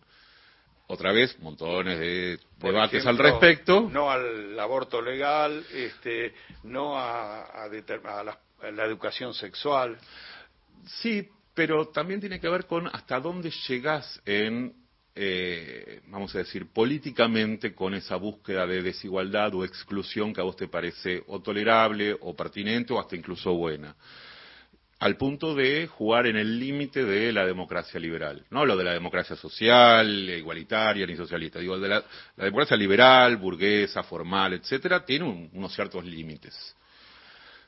otra 0.92 1.12
vez, 1.12 1.38
montones 1.38 2.00
de 2.00 2.40
debates 2.58 3.06
al 3.06 3.16
respecto. 3.16 3.88
No 3.92 4.10
al 4.10 4.58
aborto 4.58 5.00
legal, 5.00 5.64
este, 5.72 6.34
no 6.64 6.98
a, 6.98 7.68
la, 8.74 8.84
educación 8.86 9.32
sexual. 9.32 9.96
Sí, 11.00 11.28
pero 11.54 11.86
también 11.88 12.18
tiene 12.18 12.40
que 12.40 12.48
ver 12.48 12.66
con 12.66 12.88
hasta 12.88 13.20
dónde 13.20 13.52
llegas 13.68 14.20
en, 14.26 14.74
eh, 15.14 16.00
vamos 16.06 16.34
a 16.34 16.38
decir, 16.38 16.66
políticamente 16.72 17.74
con 17.74 17.94
esa 17.94 18.16
búsqueda 18.16 18.66
de 18.66 18.82
desigualdad 18.82 19.54
o 19.54 19.64
exclusión 19.64 20.32
que 20.32 20.40
a 20.40 20.44
vos 20.44 20.56
te 20.56 20.68
parece 20.68 21.22
o 21.26 21.40
tolerable 21.40 22.16
o 22.20 22.34
pertinente 22.34 22.92
o 22.92 23.00
hasta 23.00 23.16
incluso 23.16 23.52
buena 23.54 23.94
al 25.00 25.16
punto 25.16 25.54
de 25.54 25.86
jugar 25.86 26.26
en 26.26 26.36
el 26.36 26.60
límite 26.60 27.04
de 27.04 27.32
la 27.32 27.46
democracia 27.46 27.98
liberal. 27.98 28.44
No 28.50 28.60
hablo 28.60 28.76
de 28.76 28.84
la 28.84 28.92
democracia 28.92 29.34
social, 29.34 30.28
igualitaria 30.28 31.06
ni 31.06 31.16
socialista, 31.16 31.58
digo 31.58 31.78
de 31.78 31.88
la, 31.88 32.04
democracia 32.36 32.76
liberal, 32.76 33.38
burguesa, 33.38 34.02
formal, 34.02 34.52
etcétera, 34.52 35.02
tiene 35.02 35.24
unos 35.52 35.74
ciertos 35.74 36.04
límites. 36.04 36.76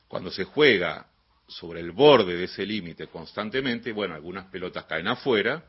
Cuando 0.08 0.30
se 0.30 0.44
juega 0.44 1.06
sobre 1.48 1.80
el 1.80 1.92
borde 1.92 2.36
de 2.36 2.44
ese 2.44 2.66
límite 2.66 3.06
constantemente, 3.06 3.92
bueno, 3.92 4.14
algunas 4.14 4.46
pelotas 4.48 4.84
caen 4.84 5.08
afuera, 5.08 5.64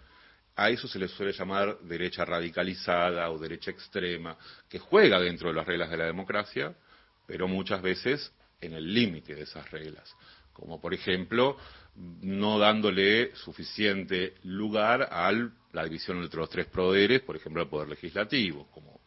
a 0.56 0.70
eso 0.70 0.88
se 0.88 1.00
le 1.00 1.08
suele 1.08 1.34
llamar 1.34 1.80
derecha 1.80 2.26
radicalizada 2.26 3.30
o 3.32 3.40
derecha 3.40 3.72
extrema, 3.72 4.38
que 4.70 4.80
juega 4.80 5.20
dentro 5.20 5.50
de 5.50 5.56
las 5.56 5.66
reglas 5.66 5.90
de 5.90 5.98
la 5.98 6.06
democracia, 6.06 6.76
pero 7.26 7.48
muchas 7.48 7.82
veces 7.82 8.32
en 8.62 8.74
el 8.74 8.94
límite 8.94 9.36
de 9.36 9.44
esas 9.44 9.70
reglas. 9.72 10.16
Como 10.54 10.80
por 10.80 10.94
ejemplo 10.94 11.58
no 11.96 12.58
dándole 12.60 13.36
suficiente 13.36 14.36
lugar 14.44 15.10
a 15.12 15.32
la 15.72 15.84
división 15.84 16.22
entre 16.22 16.40
los 16.40 16.50
tres 16.50 16.68
poderes, 16.68 17.22
por 17.22 17.36
ejemplo, 17.36 17.62
el 17.62 17.70
poder 17.70 17.90
legislativo, 17.90 18.68
como 18.72 19.02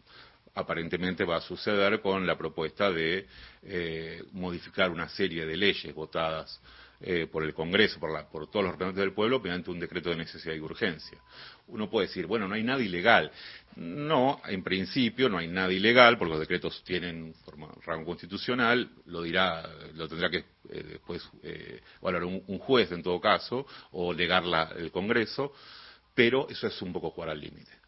aparentemente 0.54 1.24
va 1.24 1.36
a 1.36 1.40
suceder 1.40 2.00
con 2.00 2.26
la 2.26 2.36
propuesta 2.36 2.90
de 2.90 3.26
eh, 3.62 4.22
modificar 4.32 4.90
una 4.90 5.08
serie 5.08 5.44
de 5.44 5.56
leyes 5.56 5.94
votadas 5.94 6.60
eh, 7.00 7.26
por 7.30 7.42
el 7.42 7.52
Congreso, 7.52 8.00
por, 8.00 8.10
por, 8.28 8.48
todos 8.50 8.64
los 8.64 8.72
representantes 8.72 9.04
del 9.04 9.12
pueblo, 9.12 9.40
mediante 9.40 9.70
un 9.70 9.78
decreto 9.78 10.10
de 10.10 10.16
necesidad 10.16 10.54
y 10.54 10.60
urgencia. 10.60 11.18
Uno 11.68 11.90
puede 11.90 12.06
decir, 12.06 12.26
bueno, 12.26 12.48
no 12.48 12.54
hay 12.54 12.62
nada 12.62 12.82
ilegal. 12.82 13.30
No, 13.76 14.40
en 14.46 14.62
principio 14.62 15.28
no 15.28 15.38
hay 15.38 15.48
nada 15.48 15.72
ilegal, 15.72 16.16
porque 16.16 16.30
los 16.30 16.40
decretos 16.40 16.82
tienen 16.84 17.34
forma, 17.44 17.68
rango 17.84 18.06
constitucional, 18.06 18.90
lo 19.06 19.22
dirá, 19.22 19.68
lo 19.94 20.08
tendrá 20.08 20.30
que 20.30 20.38
eh, 20.70 20.82
después 20.90 21.28
eh, 21.42 21.80
valorar 22.00 22.24
un, 22.24 22.58
juez 22.58 22.90
en 22.92 23.02
todo 23.02 23.20
caso, 23.20 23.66
o 23.92 24.12
legarla 24.12 24.72
el 24.76 24.90
Congreso, 24.90 25.52
pero 26.14 26.48
eso 26.48 26.66
es 26.66 26.82
un 26.82 26.92
poco 26.92 27.10
jugar 27.10 27.30
al 27.30 27.40
límite. 27.40 27.85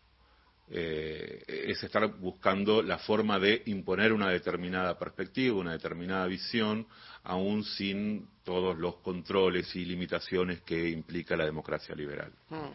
Eh, 0.70 1.42
es 1.46 1.83
estar 1.83 2.07
buscando 2.18 2.83
la 2.83 2.98
forma 2.98 3.38
de 3.38 3.62
imponer 3.66 4.12
una 4.12 4.31
determinada 4.31 4.98
perspectiva, 4.98 5.57
una 5.57 5.72
determinada 5.72 6.26
visión, 6.26 6.87
aún 7.24 7.64
sin 7.64 8.28
todos 8.44 8.76
los 8.76 8.96
controles 8.96 9.74
y 9.76 9.85
limitaciones 9.85 10.61
que 10.62 10.90
implica 10.90 11.37
la 11.37 11.46
democracia 11.46 11.94
liberal. 11.94 12.33
Mm. 12.50 12.68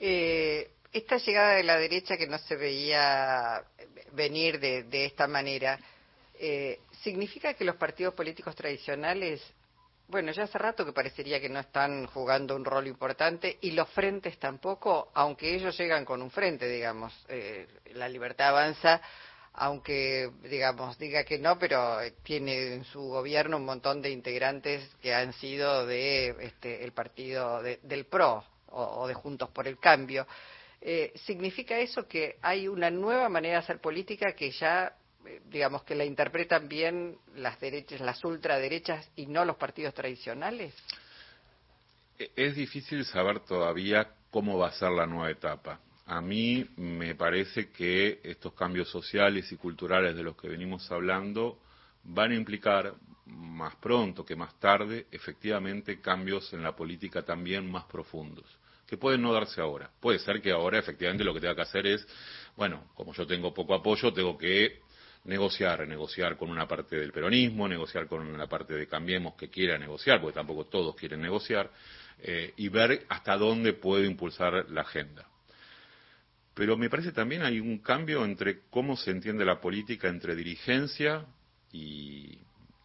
Eh, 0.00 0.70
esta 0.92 1.18
llegada 1.18 1.54
de 1.54 1.62
la 1.62 1.78
derecha 1.78 2.16
que 2.16 2.26
no 2.26 2.38
se 2.38 2.56
veía 2.56 3.62
venir 4.12 4.58
de, 4.58 5.04
esta 5.04 5.28
manera, 5.28 5.78
eh, 6.36 6.80
¿significa 7.02 7.54
que 7.54 7.64
los 7.64 7.76
partidos 7.76 8.14
políticos 8.14 8.56
tradicionales 8.56 9.40
bueno, 10.10 10.32
ya 10.32 10.42
hace 10.42 10.58
rato 10.58 10.84
que 10.84 10.92
parecería 10.92 11.40
que 11.40 11.48
no 11.48 11.60
están 11.60 12.06
jugando 12.06 12.56
un 12.56 12.64
rol 12.64 12.88
importante 12.88 13.58
y 13.60 13.70
los 13.70 13.88
frentes 13.90 14.38
tampoco, 14.38 15.10
aunque 15.14 15.54
ellos 15.54 15.78
llegan 15.78 16.04
con 16.04 16.20
un 16.20 16.30
frente, 16.30 16.68
digamos. 16.68 17.14
Eh, 17.28 17.68
la 17.94 18.08
libertad 18.08 18.48
avanza, 18.48 19.00
aunque, 19.52 20.30
digamos, 20.42 20.98
diga 20.98 21.24
que 21.24 21.38
no, 21.38 21.58
pero 21.58 21.98
tiene 22.24 22.74
en 22.74 22.84
su 22.84 23.00
gobierno 23.02 23.56
un 23.56 23.64
montón 23.64 24.02
de 24.02 24.10
integrantes 24.10 24.88
que 25.00 25.14
han 25.14 25.32
sido 25.34 25.86
de 25.86 26.34
este, 26.40 26.84
el 26.84 26.92
partido 26.92 27.62
del 27.62 28.06
PRO 28.06 28.44
o, 28.66 29.06
de 29.06 29.14
Juntos 29.14 29.50
por 29.50 29.68
el 29.68 29.78
Cambio. 29.78 30.26
Eh, 30.80 31.12
¿Significa 31.26 31.78
eso 31.78 32.08
que 32.08 32.38
hay 32.42 32.66
una 32.66 32.90
nueva 32.90 33.28
manera 33.28 33.58
de 33.58 33.64
hacer 33.64 33.80
política 33.80 34.32
que 34.32 34.50
ya 34.50 34.86
eh, 34.86 34.99
digamos, 35.50 35.82
que 35.84 35.94
la 35.94 36.04
interpretan 36.04 36.68
bien 36.68 37.16
las 37.34 37.60
derechas, 37.60 38.00
las 38.00 38.24
ultraderechas 38.24 39.10
y 39.16 39.26
no 39.26 39.44
los 39.44 39.56
partidos 39.56 39.94
tradicionales? 39.94 40.74
E, 42.18 42.30
es 42.36 42.54
difícil 42.54 43.04
saber 43.04 43.40
todavía 43.40 44.14
cómo 44.30 44.58
va 44.58 44.68
a 44.68 44.72
ser 44.72 44.90
la 44.90 45.06
nueva 45.06 45.30
etapa. 45.30 45.80
A 46.06 46.20
mí 46.20 46.68
me 46.76 47.14
parece 47.14 47.70
que 47.70 48.20
estos 48.22 48.54
cambios 48.54 48.90
sociales 48.90 49.50
y 49.52 49.56
culturales 49.56 50.16
de 50.16 50.22
los 50.22 50.36
que 50.36 50.48
venimos 50.48 50.90
hablando 50.90 51.58
van 52.04 52.32
a 52.32 52.34
implicar 52.34 52.94
más 53.26 53.76
pronto 53.76 54.24
que 54.24 54.34
más 54.34 54.58
tarde 54.58 55.06
efectivamente 55.12 56.00
cambios 56.00 56.52
en 56.52 56.62
la 56.62 56.74
política 56.74 57.22
también 57.22 57.70
más 57.70 57.84
profundos 57.84 58.44
que 58.90 58.96
pueden 58.96 59.22
no 59.22 59.32
darse 59.32 59.60
ahora. 59.60 59.88
Puede 60.00 60.18
ser 60.18 60.42
que 60.42 60.50
ahora 60.50 60.80
efectivamente 60.80 61.22
lo 61.22 61.32
que 61.32 61.38
tenga 61.38 61.54
que 61.54 61.62
hacer 61.62 61.86
es, 61.86 62.04
bueno, 62.56 62.90
como 62.96 63.14
yo 63.14 63.24
tengo 63.24 63.54
poco 63.54 63.72
apoyo, 63.72 64.12
tengo 64.12 64.36
que 64.36 64.80
negociar, 65.24 65.86
negociar 65.86 66.36
con 66.36 66.50
una 66.50 66.66
parte 66.66 66.96
del 66.96 67.12
peronismo, 67.12 67.68
negociar 67.68 68.06
con 68.06 68.26
una 68.26 68.46
parte 68.46 68.74
de 68.74 68.86
Cambiemos 68.86 69.34
que 69.34 69.50
quiera 69.50 69.78
negociar, 69.78 70.20
porque 70.20 70.34
tampoco 70.34 70.66
todos 70.66 70.96
quieren 70.96 71.20
negociar, 71.20 71.70
eh, 72.22 72.52
y 72.56 72.68
ver 72.68 73.04
hasta 73.08 73.36
dónde 73.36 73.72
puede 73.72 74.06
impulsar 74.06 74.66
la 74.70 74.82
agenda. 74.82 75.26
Pero 76.54 76.76
me 76.76 76.90
parece 76.90 77.12
también 77.12 77.42
hay 77.42 77.60
un 77.60 77.78
cambio 77.78 78.24
entre 78.24 78.62
cómo 78.70 78.96
se 78.96 79.10
entiende 79.10 79.44
la 79.44 79.60
política 79.60 80.08
entre 80.08 80.34
dirigencia 80.34 81.24
y, 81.72 82.38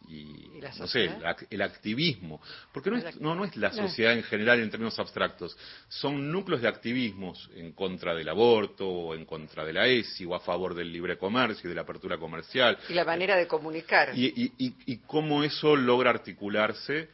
y, 0.08 0.60
no 0.78 0.86
sé, 0.86 1.10
el, 1.50 1.62
activismo, 1.62 2.40
porque 2.72 2.90
no 2.90 2.96
es, 2.96 3.20
no, 3.20 3.34
no 3.34 3.44
es 3.44 3.56
la 3.56 3.72
sociedad 3.72 4.12
en 4.12 4.22
general 4.22 4.60
en 4.60 4.70
términos 4.70 4.98
abstractos, 4.98 5.56
son 5.88 6.30
núcleos 6.30 6.62
de 6.62 6.68
activismos 6.68 7.50
en 7.54 7.72
contra 7.72 8.14
del 8.14 8.28
aborto 8.28 8.86
o 8.88 9.14
en 9.14 9.24
contra 9.24 9.64
de 9.64 9.72
la 9.72 9.86
ESI 9.86 10.24
o 10.24 10.34
a 10.34 10.40
favor 10.40 10.74
del 10.74 10.92
libre 10.92 11.18
comercio 11.18 11.68
y 11.68 11.70
de 11.70 11.74
la 11.74 11.82
apertura 11.82 12.18
comercial. 12.18 12.78
Y 12.88 12.94
la 12.94 13.04
manera 13.04 13.36
de 13.36 13.46
comunicar. 13.46 14.12
Y, 14.16 14.52
y, 14.58 14.96
cómo 15.06 15.42
eso 15.42 15.76
logra 15.76 16.10
articularse 16.10 17.08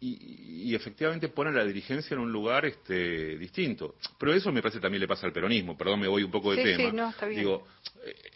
y, 0.00 0.74
efectivamente 0.74 1.28
pone 1.28 1.50
a 1.50 1.54
la 1.54 1.64
dirigencia 1.64 2.14
en 2.14 2.20
un 2.20 2.30
lugar 2.30 2.66
este, 2.66 3.36
distinto. 3.38 3.96
Pero 4.18 4.34
eso 4.34 4.52
me 4.52 4.62
parece 4.62 4.80
también 4.80 5.00
le 5.00 5.08
pasa 5.08 5.26
al 5.26 5.32
peronismo, 5.32 5.76
perdón, 5.76 6.00
me 6.00 6.08
voy 6.08 6.22
un 6.22 6.30
poco 6.30 6.52
de 6.52 6.62
tema. 6.62 6.90
Sí, 6.90 6.96
no, 6.96 7.10
está 7.10 7.26
bien. 7.26 7.40
Digo, 7.40 7.66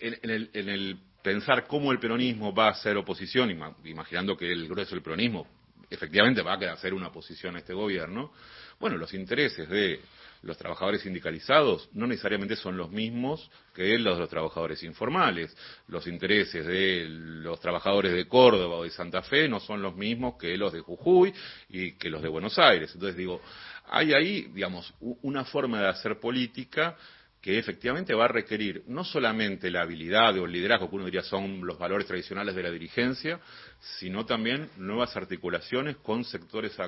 en, 0.00 0.31
el, 0.31 0.50
en 0.52 0.68
el 0.68 0.98
pensar 1.22 1.66
cómo 1.66 1.92
el 1.92 1.98
peronismo 1.98 2.54
va 2.54 2.68
a 2.68 2.74
ser 2.74 2.96
oposición, 2.96 3.50
imaginando 3.85 4.37
que 4.37 4.50
el 4.50 4.68
grueso 4.68 4.94
del 4.94 5.02
peronismo 5.02 5.46
efectivamente 5.88 6.42
va 6.42 6.54
a 6.54 6.72
hacer 6.72 6.94
una 6.94 7.08
oposición 7.08 7.56
a 7.56 7.58
este 7.58 7.74
gobierno, 7.74 8.32
bueno, 8.80 8.96
los 8.96 9.14
intereses 9.14 9.68
de 9.68 10.00
los 10.42 10.58
trabajadores 10.58 11.02
sindicalizados 11.02 11.88
no 11.92 12.06
necesariamente 12.06 12.56
son 12.56 12.76
los 12.76 12.90
mismos 12.90 13.48
que 13.74 13.96
los 13.98 14.14
de 14.14 14.20
los 14.20 14.28
trabajadores 14.28 14.82
informales. 14.82 15.56
Los 15.87 16.06
intereses 16.08 16.66
de 16.66 17.06
los 17.08 17.61
trabajadores 17.61 18.12
de 18.12 18.26
Córdoba 18.26 18.76
o 18.76 18.82
de 18.82 18.90
Santa 18.90 19.22
Fe 19.22 19.48
no 19.48 19.61
son 19.61 19.82
los 19.82 19.94
mismos 19.94 20.35
que 20.37 20.56
los 20.56 20.72
de 20.72 20.80
Jujuy 20.80 21.32
y 21.68 21.92
que 21.92 22.11
los 22.11 22.22
de 22.22 22.28
Buenos 22.28 22.58
Aires. 22.58 22.90
Entonces 22.92 23.16
digo, 23.16 23.40
hay 23.87 24.12
ahí, 24.14 24.50
digamos, 24.52 24.92
una 25.00 25.44
forma 25.44 25.80
de 25.80 25.88
hacer 25.88 26.18
política 26.18 26.96
que 27.42 27.59
efectivamente 27.59 28.14
va 28.14 28.26
a 28.26 28.28
requerir 28.28 28.85
no 28.87 29.02
solamente 29.02 29.68
la 29.68 29.83
habilidad 29.83 30.38
o 30.38 30.44
el 30.44 30.52
liderazgo, 30.52 30.88
que 30.88 30.94
uno 30.94 31.05
diría 31.05 31.22
son 31.22 31.66
los 31.66 31.76
valores 31.76 32.07
tradicionales 32.07 32.55
de 32.55 32.62
la 32.62 32.70
dirigencia, 32.70 33.40
sino 33.98 34.24
también 34.24 34.70
nuevas 34.76 35.16
articulaciones 35.16 35.96
con 35.96 36.22
sectores 36.22 36.78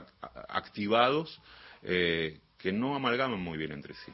activados 0.48 1.42
eh, 1.82 2.38
que 2.56 2.70
no 2.70 2.94
amalgaman 2.94 3.40
muy 3.40 3.58
bien 3.58 3.72
entre 3.72 3.94
sí. 3.94 4.12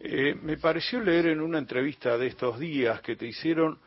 Eh, 0.00 0.34
me 0.34 0.56
pareció 0.56 1.00
leer 1.00 1.26
en 1.26 1.40
una 1.40 1.58
entrevista 1.58 2.18
de 2.18 2.26
estos 2.26 2.58
días 2.58 3.00
que 3.00 3.14
te 3.14 3.26
hicieron, 3.26 3.78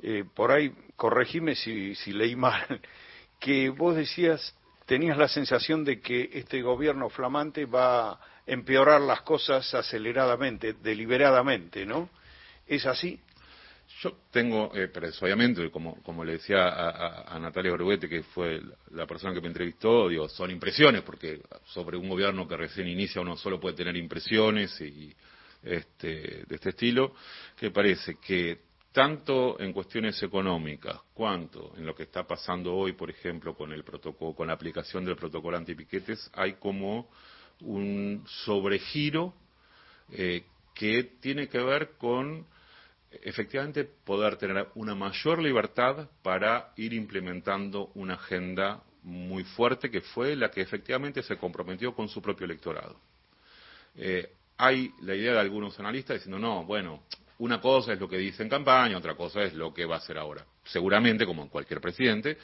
eh, 0.00 0.24
por 0.34 0.50
ahí, 0.50 0.72
corregime 0.96 1.54
si, 1.54 1.94
si 1.94 2.12
leí 2.14 2.36
mal, 2.36 2.80
que 3.38 3.68
vos 3.68 3.94
decías, 3.94 4.56
tenías 4.86 5.18
la 5.18 5.28
sensación 5.28 5.84
de 5.84 6.00
que 6.00 6.30
este 6.32 6.62
gobierno 6.62 7.10
flamante 7.10 7.66
va 7.66 8.18
empeorar 8.48 9.00
las 9.02 9.20
cosas 9.22 9.72
aceleradamente, 9.74 10.72
deliberadamente, 10.72 11.84
¿no? 11.84 12.08
¿Es 12.66 12.86
así? 12.86 13.20
Yo 14.00 14.18
tengo, 14.30 14.70
eh, 14.74 14.90
obviamente, 15.20 15.70
como, 15.70 16.02
como 16.02 16.24
le 16.24 16.32
decía 16.32 16.68
a, 16.68 17.38
Natalia 17.38 17.72
Oruguete, 17.72 18.08
que 18.08 18.22
fue 18.22 18.60
la 18.92 19.06
persona 19.06 19.34
que 19.34 19.40
me 19.40 19.48
entrevistó, 19.48 20.08
digo, 20.08 20.28
son 20.28 20.50
impresiones, 20.50 21.02
porque 21.02 21.40
sobre 21.66 21.96
un 21.96 22.08
gobierno 22.08 22.46
que 22.46 22.56
recién 22.56 22.88
inicia 22.88 23.20
uno 23.20 23.36
solo 23.36 23.58
puede 23.58 23.76
tener 23.76 23.96
impresiones 23.96 24.80
y 24.80 25.14
este, 25.62 26.44
de 26.46 26.54
este 26.54 26.70
estilo, 26.70 27.14
que 27.56 27.70
parece 27.70 28.16
que 28.16 28.60
tanto 28.92 29.60
en 29.60 29.72
cuestiones 29.72 30.22
económicas 30.22 31.00
cuanto 31.12 31.74
en 31.76 31.84
lo 31.86 31.94
que 31.94 32.04
está 32.04 32.26
pasando 32.26 32.74
hoy, 32.74 32.92
por 32.92 33.10
ejemplo, 33.10 33.54
con 33.54 33.72
el 33.72 33.84
protocolo, 33.84 34.34
con 34.34 34.48
la 34.48 34.54
aplicación 34.54 35.04
del 35.04 35.16
protocolo 35.16 35.56
antipiquetes, 35.56 36.30
hay 36.34 36.54
como 36.54 37.10
un 37.60 38.24
sobregiro 38.26 39.34
eh, 40.12 40.44
que 40.74 41.04
tiene 41.20 41.48
que 41.48 41.58
ver 41.58 41.92
con 41.98 42.46
efectivamente 43.10 43.84
poder 43.84 44.36
tener 44.36 44.68
una 44.74 44.94
mayor 44.94 45.42
libertad 45.42 46.08
para 46.22 46.72
ir 46.76 46.92
implementando 46.92 47.90
una 47.94 48.14
agenda 48.14 48.82
muy 49.02 49.44
fuerte 49.44 49.90
que 49.90 50.00
fue 50.00 50.36
la 50.36 50.50
que 50.50 50.60
efectivamente 50.60 51.22
se 51.22 51.36
comprometió 51.36 51.94
con 51.94 52.08
su 52.08 52.20
propio 52.20 52.44
electorado. 52.44 53.00
Eh, 53.96 54.30
hay 54.58 54.92
la 55.02 55.14
idea 55.14 55.32
de 55.32 55.40
algunos 55.40 55.78
analistas 55.80 56.16
diciendo, 56.16 56.38
no, 56.38 56.64
bueno, 56.64 57.04
una 57.38 57.60
cosa 57.60 57.92
es 57.92 58.00
lo 58.00 58.08
que 58.08 58.18
dice 58.18 58.42
en 58.42 58.48
campaña, 58.48 58.98
otra 58.98 59.14
cosa 59.14 59.42
es 59.42 59.54
lo 59.54 59.72
que 59.72 59.84
va 59.84 59.96
a 59.96 59.98
hacer 59.98 60.18
ahora. 60.18 60.44
Seguramente, 60.64 61.24
como 61.24 61.42
en 61.42 61.48
cualquier 61.48 61.80
presidente, 61.80 62.36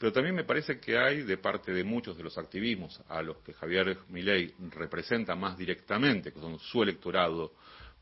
pero 0.00 0.14
también 0.14 0.34
me 0.34 0.44
parece 0.44 0.80
que 0.80 0.96
hay 0.96 1.20
de 1.24 1.36
parte 1.36 1.74
de 1.74 1.84
muchos 1.84 2.16
de 2.16 2.22
los 2.22 2.38
activismos 2.38 2.98
a 3.10 3.20
los 3.20 3.36
que 3.42 3.52
Javier 3.52 3.98
Milei 4.08 4.54
representa 4.70 5.34
más 5.34 5.58
directamente, 5.58 6.32
que 6.32 6.40
son 6.40 6.58
su 6.58 6.82
electorado 6.82 7.52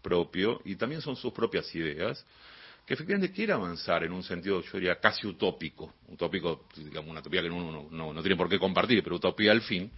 propio 0.01 0.61
y 0.65 0.77
también 0.77 1.01
son 1.01 1.17
sus 1.17 1.33
propias 1.33 1.75
ideas, 1.75 2.25
que 2.87 2.95
efectivamente 2.95 3.35
quiere 3.35 3.53
avanzar 3.53 4.05
en 4.05 4.13
un 4.13 4.23
sentido, 4.23 4.63
yo 4.63 4.71
diría, 4.75 5.01
casi 5.01 5.27
utópico, 5.27 5.95
utópico, 6.07 6.69
digamos, 6.77 7.11
una 7.11 7.19
utopía 7.19 7.43
que 7.43 7.51
uno 7.51 7.89
no, 7.91 8.23
tiene 8.23 8.37
por 8.37 8.49
qué 8.49 8.61
compartir, 8.61 9.03
pero 9.03 9.17
utopía 9.17 9.51
al 9.51 9.63
fin, 9.63 9.91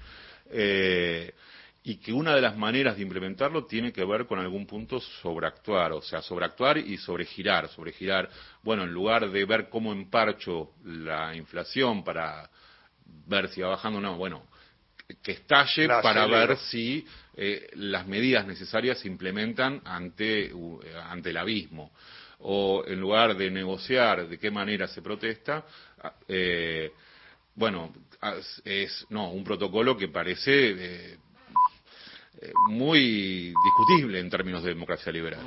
eh, 0.53 1.35
y 1.83 1.97
que 1.97 2.13
una 2.13 2.35
de 2.35 2.43
las 2.43 2.57
maneras 2.57 2.97
de 2.97 3.03
implementarlo 3.03 3.65
tiene 3.65 3.93
que 3.93 4.05
ver 4.05 4.27
con 4.27 4.39
algún 4.39 4.67
punto 4.67 5.01
sobreactuar, 5.01 5.93
o 5.93 6.03
sea, 6.03 6.21
sobreactuar 6.21 6.77
y 6.77 6.99
sobregirar, 6.99 7.69
sobregirar, 7.69 8.29
bueno, 8.63 8.85
en 8.85 8.93
lugar 8.93 9.31
de 9.31 9.45
ver 9.47 9.69
cómo 9.71 9.93
emparcho 9.93 10.73
la 10.85 11.35
inflación 11.35 12.05
para 12.05 12.51
ver 13.27 13.49
si 13.49 13.63
va 13.63 13.71
bajando, 13.71 14.01
no, 14.01 14.17
bueno, 14.17 14.47
que 15.23 15.33
estalle 15.33 15.89
para 15.89 16.27
ver 16.27 16.57
si 16.57 17.05
eh, 17.35 17.69
las 17.75 18.07
medidas 18.07 18.47
necesarias 18.47 18.99
se 18.99 19.09
implementan 19.09 19.81
ante, 19.85 20.53
ante 21.09 21.31
el 21.31 21.37
abismo. 21.37 21.93
O 22.43 22.85
en 22.87 23.01
lugar 23.01 23.37
de 23.37 23.51
negociar 23.51 24.27
de 24.27 24.39
qué 24.39 24.51
manera 24.51 24.87
se 24.89 25.03
protesta, 25.03 25.65
eh, 26.27 26.91
bueno, 27.55 27.93
es 28.65 29.07
no 29.11 29.31
un 29.33 29.45
protocolo 29.45 29.97
que 29.97 30.09
parece 30.09 30.53
eh, 30.53 31.19
muy 32.69 33.53
discutible 33.65 34.21
en 34.21 34.31
términos 34.31 34.63
de 34.63 34.71
democracia 34.71 35.13
liberal. 35.13 35.41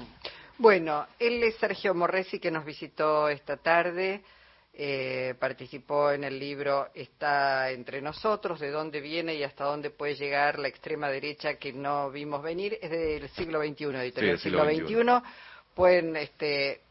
Bueno, 0.57 1.07
él 1.19 1.41
es 1.43 1.55
Sergio 1.55 1.93
Morresi 1.93 2.39
que 2.39 2.51
nos 2.51 2.65
visitó 2.65 3.27
esta 3.29 3.57
tarde. 3.57 4.21
Eh, 4.75 5.35
participó 5.39 6.11
en 6.11 6.23
el 6.23 6.39
libro 6.39 6.89
Está 6.95 7.69
entre 7.69 8.01
nosotros, 8.01 8.59
de 8.59 8.71
dónde 8.71 9.01
viene 9.01 9.35
y 9.35 9.43
hasta 9.43 9.65
dónde 9.65 9.91
puede 9.91 10.15
llegar 10.15 10.57
la 10.57 10.67
extrema 10.67 11.09
derecha 11.09 11.55
que 11.55 11.73
no 11.73 12.09
vimos 12.11 12.41
venir. 12.41 12.77
Es 12.81 12.89
del 12.89 13.29
siglo 13.29 13.61
XXI, 13.61 13.85
editorial 13.85 14.37
sí, 14.37 14.43
siglo, 14.43 14.67
siglo 14.67 14.87
XXI. 14.87 15.27
Pueden 15.75 16.15
este, 16.15 16.81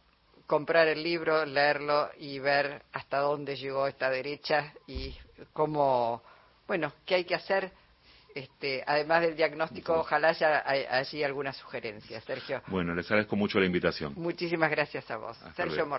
comprar 0.47 0.89
el 0.89 1.03
libro, 1.03 1.45
leerlo 1.45 2.11
y 2.19 2.39
ver 2.39 2.83
hasta 2.93 3.19
dónde 3.19 3.57
llegó 3.57 3.87
esta 3.87 4.11
derecha 4.11 4.73
y 4.87 5.15
cómo, 5.53 6.23
bueno, 6.67 6.93
qué 7.05 7.17
hay 7.17 7.25
que 7.25 7.35
hacer. 7.35 7.73
Este, 8.35 8.83
además 8.87 9.23
del 9.23 9.37
diagnóstico, 9.37 9.95
ojalá 9.95 10.29
haya 10.29 10.63
allí 10.67 11.23
algunas 11.23 11.57
sugerencias. 11.57 12.25
Sergio. 12.25 12.63
Bueno, 12.69 12.95
les 12.95 13.07
agradezco 13.07 13.37
mucho 13.37 13.59
la 13.59 13.67
invitación. 13.67 14.15
Muchísimas 14.17 14.71
gracias 14.71 15.11
a 15.11 15.17
vos. 15.17 15.39
Sergio 15.57 15.87